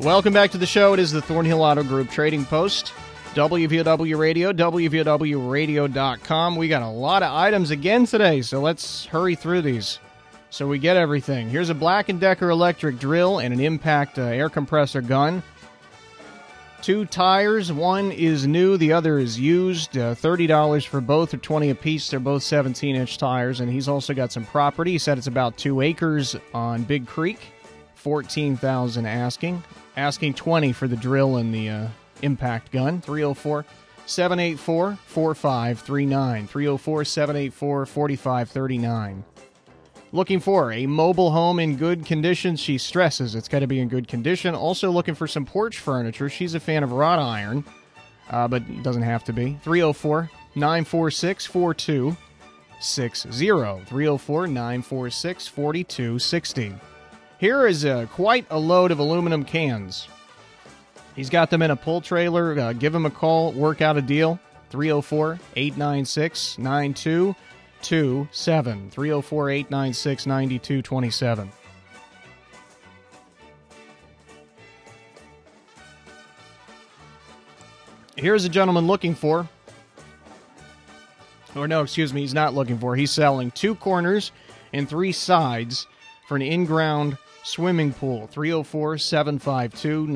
Welcome 0.00 0.32
back 0.32 0.50
to 0.50 0.58
the 0.58 0.66
show. 0.66 0.94
It 0.94 0.98
is 0.98 1.12
the 1.12 1.22
Thornhill 1.22 1.62
Auto 1.62 1.84
Group 1.84 2.10
Trading 2.10 2.44
Post. 2.44 2.92
WVOW 3.38 4.18
Radio, 4.18 4.52
WVOWradio.com. 4.52 6.56
We 6.56 6.66
got 6.66 6.82
a 6.82 6.88
lot 6.88 7.22
of 7.22 7.32
items 7.32 7.70
again 7.70 8.04
today, 8.04 8.42
so 8.42 8.60
let's 8.60 9.06
hurry 9.06 9.36
through 9.36 9.62
these 9.62 10.00
so 10.50 10.66
we 10.66 10.80
get 10.80 10.96
everything. 10.96 11.48
Here's 11.48 11.70
a 11.70 11.74
Black 11.74 12.06
& 12.18 12.18
Decker 12.18 12.50
electric 12.50 12.98
drill 12.98 13.38
and 13.38 13.54
an 13.54 13.60
impact 13.60 14.18
uh, 14.18 14.22
air 14.22 14.48
compressor 14.48 15.02
gun. 15.02 15.44
Two 16.82 17.04
tires, 17.04 17.72
one 17.72 18.10
is 18.10 18.44
new, 18.44 18.76
the 18.76 18.92
other 18.92 19.20
is 19.20 19.38
used. 19.38 19.96
Uh, 19.96 20.16
$30 20.16 20.86
for 20.86 21.00
both, 21.00 21.32
or 21.32 21.36
20 21.36 21.70
apiece. 21.70 22.10
They're 22.10 22.18
both 22.18 22.42
17-inch 22.42 23.18
tires, 23.18 23.60
and 23.60 23.70
he's 23.70 23.86
also 23.86 24.14
got 24.14 24.32
some 24.32 24.46
property. 24.46 24.92
He 24.92 24.98
said 24.98 25.16
it's 25.16 25.28
about 25.28 25.56
two 25.56 25.80
acres 25.80 26.34
on 26.52 26.82
Big 26.82 27.06
Creek. 27.06 27.38
14000 27.94 29.06
asking. 29.06 29.62
Asking 29.96 30.34
20 30.34 30.72
for 30.72 30.88
the 30.88 30.96
drill 30.96 31.36
and 31.36 31.54
the 31.54 31.68
uh, 31.68 31.88
impact 32.22 32.72
gun. 32.72 33.00
304 33.00 33.64
784 34.06 34.98
4539. 35.06 36.46
304 36.46 37.04
784 37.04 37.86
4539. 37.86 39.24
Looking 40.10 40.40
for 40.40 40.72
a 40.72 40.86
mobile 40.86 41.30
home 41.30 41.60
in 41.60 41.76
good 41.76 42.06
condition. 42.06 42.56
She 42.56 42.78
stresses 42.78 43.34
it's 43.34 43.48
got 43.48 43.58
to 43.58 43.66
be 43.66 43.80
in 43.80 43.88
good 43.88 44.08
condition. 44.08 44.54
Also 44.54 44.90
looking 44.90 45.14
for 45.14 45.26
some 45.26 45.44
porch 45.44 45.78
furniture. 45.78 46.30
She's 46.30 46.54
a 46.54 46.60
fan 46.60 46.82
of 46.82 46.92
wrought 46.92 47.18
iron, 47.18 47.62
uh, 48.30 48.48
but 48.48 48.82
doesn't 48.82 49.02
have 49.02 49.24
to 49.24 49.34
be. 49.34 49.58
304 49.62 50.30
946 50.54 51.44
4260. 51.44 53.84
304 53.84 54.46
946 54.46 55.48
4260. 55.48 56.74
Here 57.38 57.66
is 57.66 57.84
uh, 57.84 58.06
quite 58.10 58.46
a 58.50 58.58
load 58.58 58.90
of 58.90 58.98
aluminum 58.98 59.44
cans. 59.44 60.08
He's 61.18 61.28
got 61.30 61.50
them 61.50 61.62
in 61.62 61.72
a 61.72 61.76
pull 61.76 62.00
trailer. 62.00 62.56
Uh, 62.56 62.72
give 62.72 62.94
him 62.94 63.04
a 63.04 63.10
call, 63.10 63.50
work 63.50 63.82
out 63.82 63.96
a 63.96 64.00
deal. 64.00 64.38
304 64.70 65.40
896 65.56 66.58
9227. 66.58 68.90
304 68.90 69.50
896 69.50 70.26
9227. 70.26 71.50
Here's 78.14 78.44
a 78.44 78.48
gentleman 78.48 78.86
looking 78.86 79.16
for, 79.16 79.48
or 81.56 81.66
no, 81.66 81.82
excuse 81.82 82.14
me, 82.14 82.20
he's 82.20 82.32
not 82.32 82.54
looking 82.54 82.78
for. 82.78 82.94
He's 82.94 83.10
selling 83.10 83.50
two 83.50 83.74
corners 83.74 84.30
and 84.72 84.88
three 84.88 85.10
sides 85.10 85.88
for 86.28 86.36
an 86.36 86.42
in 86.42 86.64
ground 86.64 87.18
swimming 87.42 87.92
pool. 87.92 88.28
304 88.28 88.98
752 88.98 90.06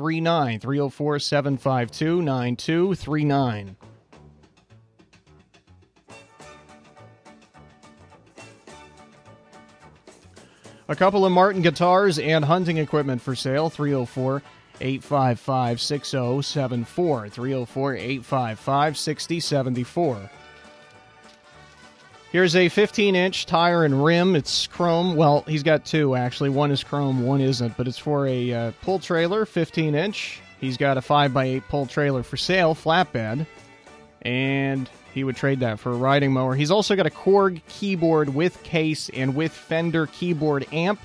9239. 0.00 0.60
304 0.60 1.18
752 1.18 2.22
9239. 2.22 3.76
A 10.88 10.96
couple 10.96 11.24
of 11.24 11.30
Martin 11.30 11.62
guitars 11.62 12.18
and 12.18 12.44
hunting 12.44 12.78
equipment 12.78 13.22
for 13.22 13.36
sale. 13.36 13.70
304 13.70 14.42
855 14.80 15.80
6074. 15.80 17.28
304 17.28 17.94
855 17.94 18.98
6074. 18.98 20.30
Here's 22.32 22.54
a 22.54 22.68
15 22.68 23.16
inch 23.16 23.46
tire 23.46 23.84
and 23.84 24.04
rim. 24.04 24.36
It's 24.36 24.68
chrome. 24.68 25.16
Well, 25.16 25.42
he's 25.48 25.64
got 25.64 25.84
two 25.84 26.14
actually. 26.14 26.50
One 26.50 26.70
is 26.70 26.84
chrome, 26.84 27.26
one 27.26 27.40
isn't, 27.40 27.76
but 27.76 27.88
it's 27.88 27.98
for 27.98 28.24
a 28.28 28.52
uh, 28.52 28.72
pull 28.82 29.00
trailer, 29.00 29.44
15 29.44 29.96
inch. 29.96 30.40
He's 30.60 30.76
got 30.76 30.96
a 30.96 31.00
5x8 31.00 31.64
pull 31.68 31.86
trailer 31.86 32.22
for 32.22 32.36
sale, 32.36 32.76
flatbed, 32.76 33.46
and 34.22 34.88
he 35.12 35.24
would 35.24 35.34
trade 35.34 35.58
that 35.60 35.80
for 35.80 35.90
a 35.90 35.96
riding 35.96 36.32
mower. 36.32 36.54
He's 36.54 36.70
also 36.70 36.94
got 36.94 37.06
a 37.06 37.10
Korg 37.10 37.62
keyboard 37.68 38.32
with 38.32 38.62
case 38.62 39.08
and 39.08 39.34
with 39.34 39.50
Fender 39.50 40.06
keyboard 40.06 40.66
amp. 40.72 41.00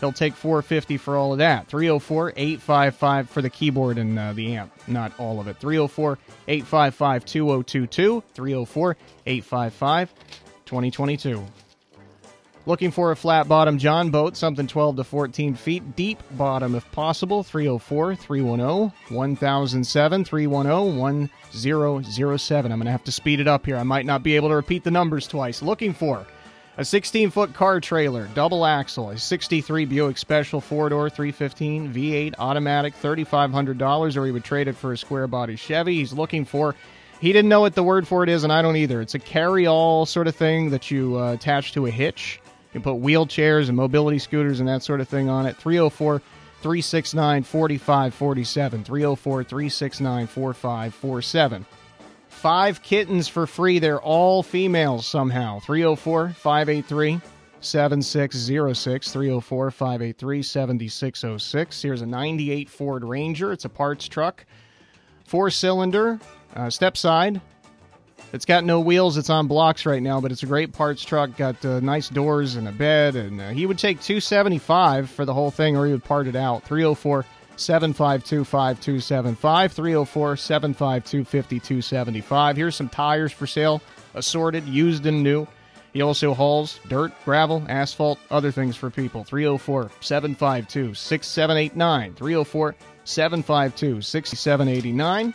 He'll 0.00 0.10
take 0.10 0.34
450 0.34 0.96
for 0.96 1.18
all 1.18 1.32
of 1.32 1.38
that. 1.38 1.68
304 1.68 2.32
855 2.34 3.28
for 3.28 3.42
the 3.42 3.50
keyboard 3.50 3.98
and 3.98 4.18
uh, 4.18 4.32
the 4.32 4.56
amp, 4.56 4.72
not 4.88 5.12
all 5.18 5.38
of 5.38 5.48
it. 5.48 5.58
304 5.58 6.18
855 6.48 7.24
2022. 7.26 8.22
304 8.34 8.96
855 9.26 10.14
2022. 10.72 11.44
Looking 12.64 12.90
for 12.90 13.10
a 13.10 13.16
flat 13.16 13.46
bottom 13.46 13.76
John 13.76 14.10
boat, 14.10 14.38
something 14.38 14.66
12 14.66 14.96
to 14.96 15.04
14 15.04 15.54
feet, 15.54 15.96
deep 15.96 16.18
bottom 16.30 16.74
if 16.74 16.90
possible. 16.92 17.42
304 17.42 18.16
310 18.16 19.14
1007 19.14 20.24
310 20.24 21.30
1007. 21.52 22.72
I'm 22.72 22.78
going 22.78 22.86
to 22.86 22.90
have 22.90 23.04
to 23.04 23.12
speed 23.12 23.40
it 23.40 23.48
up 23.48 23.66
here. 23.66 23.76
I 23.76 23.82
might 23.82 24.06
not 24.06 24.22
be 24.22 24.34
able 24.36 24.48
to 24.48 24.54
repeat 24.54 24.82
the 24.82 24.90
numbers 24.90 25.26
twice. 25.26 25.60
Looking 25.60 25.92
for 25.92 26.24
a 26.78 26.84
16 26.86 27.30
foot 27.30 27.52
car 27.52 27.78
trailer, 27.78 28.30
double 28.32 28.64
axle, 28.64 29.10
a 29.10 29.18
63 29.18 29.84
Buick 29.84 30.16
Special 30.16 30.62
4 30.62 30.88
door 30.88 31.10
315 31.10 31.92
V8 31.92 32.34
automatic, 32.38 32.94
$3,500, 32.94 34.16
or 34.16 34.24
he 34.24 34.32
would 34.32 34.44
trade 34.44 34.68
it 34.68 34.76
for 34.76 34.94
a 34.94 34.96
square 34.96 35.26
body 35.26 35.56
Chevy. 35.56 35.96
He's 35.96 36.14
looking 36.14 36.46
for 36.46 36.74
he 37.22 37.32
didn't 37.32 37.48
know 37.48 37.60
what 37.60 37.76
the 37.76 37.84
word 37.84 38.08
for 38.08 38.24
it 38.24 38.28
is, 38.28 38.42
and 38.42 38.52
I 38.52 38.62
don't 38.62 38.74
either. 38.74 39.00
It's 39.00 39.14
a 39.14 39.18
carry-all 39.20 40.06
sort 40.06 40.26
of 40.26 40.34
thing 40.34 40.70
that 40.70 40.90
you 40.90 41.20
uh, 41.20 41.34
attach 41.34 41.72
to 41.74 41.86
a 41.86 41.90
hitch. 41.90 42.40
You 42.74 42.80
put 42.80 43.00
wheelchairs 43.00 43.68
and 43.68 43.76
mobility 43.76 44.18
scooters 44.18 44.58
and 44.58 44.68
that 44.68 44.82
sort 44.82 45.00
of 45.00 45.08
thing 45.08 45.28
on 45.28 45.46
it. 45.46 45.56
304 45.56 46.18
369 46.62 47.44
4547. 47.44 48.82
304 48.82 49.44
369 49.44 50.26
4547. 50.26 51.66
Five 52.28 52.82
kittens 52.82 53.28
for 53.28 53.46
free. 53.46 53.78
They're 53.78 54.02
all 54.02 54.42
females 54.42 55.06
somehow. 55.06 55.60
304 55.60 56.30
583 56.30 57.20
7606. 57.60 59.12
304 59.12 59.70
583 59.70 60.42
7606. 60.42 61.82
Here's 61.82 62.02
a 62.02 62.06
98 62.06 62.68
Ford 62.68 63.04
Ranger. 63.04 63.52
It's 63.52 63.64
a 63.64 63.68
parts 63.68 64.08
truck. 64.08 64.44
Four 65.24 65.50
cylinder, 65.50 66.20
uh, 66.54 66.70
step 66.70 66.96
side. 66.96 67.40
It's 68.32 68.46
got 68.46 68.64
no 68.64 68.80
wheels. 68.80 69.18
It's 69.18 69.28
on 69.28 69.46
blocks 69.46 69.84
right 69.84 70.02
now, 70.02 70.20
but 70.20 70.32
it's 70.32 70.42
a 70.42 70.46
great 70.46 70.72
parts 70.72 71.04
truck. 71.04 71.36
Got 71.36 71.62
uh, 71.64 71.80
nice 71.80 72.08
doors 72.08 72.54
and 72.54 72.66
a 72.66 72.72
bed, 72.72 73.14
and 73.14 73.40
uh, 73.40 73.50
he 73.50 73.66
would 73.66 73.78
take 73.78 74.00
275 74.00 75.10
for 75.10 75.26
the 75.26 75.34
whole 75.34 75.50
thing, 75.50 75.76
or 75.76 75.84
he 75.84 75.92
would 75.92 76.04
part 76.04 76.26
it 76.26 76.36
out. 76.36 76.64
304 76.64 77.26
752 77.56 78.44
5275. 78.44 79.72
304 79.72 80.36
752 80.36 81.24
5275. 81.24 82.56
Here's 82.56 82.74
some 82.74 82.88
tires 82.88 83.32
for 83.32 83.46
sale, 83.46 83.82
assorted, 84.14 84.66
used 84.66 85.04
and 85.04 85.22
new. 85.22 85.46
He 85.92 86.00
also 86.00 86.32
hauls 86.32 86.80
dirt, 86.88 87.12
gravel, 87.26 87.62
asphalt, 87.68 88.18
other 88.30 88.50
things 88.50 88.76
for 88.76 88.88
people. 88.88 89.24
304 89.24 89.90
752 90.00 90.94
6789. 90.94 92.14
304 92.14 92.74
752 93.04 94.00
6789. 94.00 95.34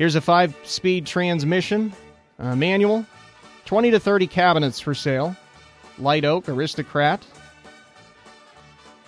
Here's 0.00 0.14
a 0.14 0.20
five 0.22 0.56
speed 0.64 1.04
transmission 1.04 1.92
uh, 2.38 2.56
manual, 2.56 3.04
20 3.66 3.90
to 3.90 4.00
30 4.00 4.28
cabinets 4.28 4.80
for 4.80 4.94
sale. 4.94 5.36
Light 5.98 6.24
oak, 6.24 6.46
Aristokraft. 6.46 7.24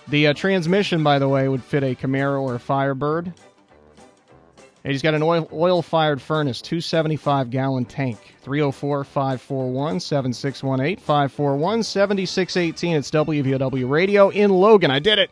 The 0.09 0.27
uh, 0.27 0.33
transmission, 0.35 1.03
by 1.03 1.17
the 1.17 1.27
way, 1.27 1.47
would 1.47 1.63
fit 1.63 1.81
a 1.81 1.95
Camaro 1.95 2.43
or 2.43 2.53
a 2.53 2.59
Firebird. 2.59 3.25
And 3.25 4.91
he's 4.91 5.01
got 5.01 5.15
an 5.15 5.23
oil, 5.23 5.49
oil 5.51 5.81
fired 5.81 6.21
furnace, 6.21 6.61
275 6.61 7.49
gallon 7.49 7.85
tank. 7.85 8.19
304 8.43 9.03
541 9.03 9.99
7618 9.99 11.03
541 11.03 11.81
7618. 11.81 12.95
It's 12.95 13.09
WVOW 13.09 13.89
Radio 13.89 14.29
in 14.29 14.51
Logan. 14.51 14.91
I 14.91 14.99
did 14.99 15.17
it. 15.17 15.31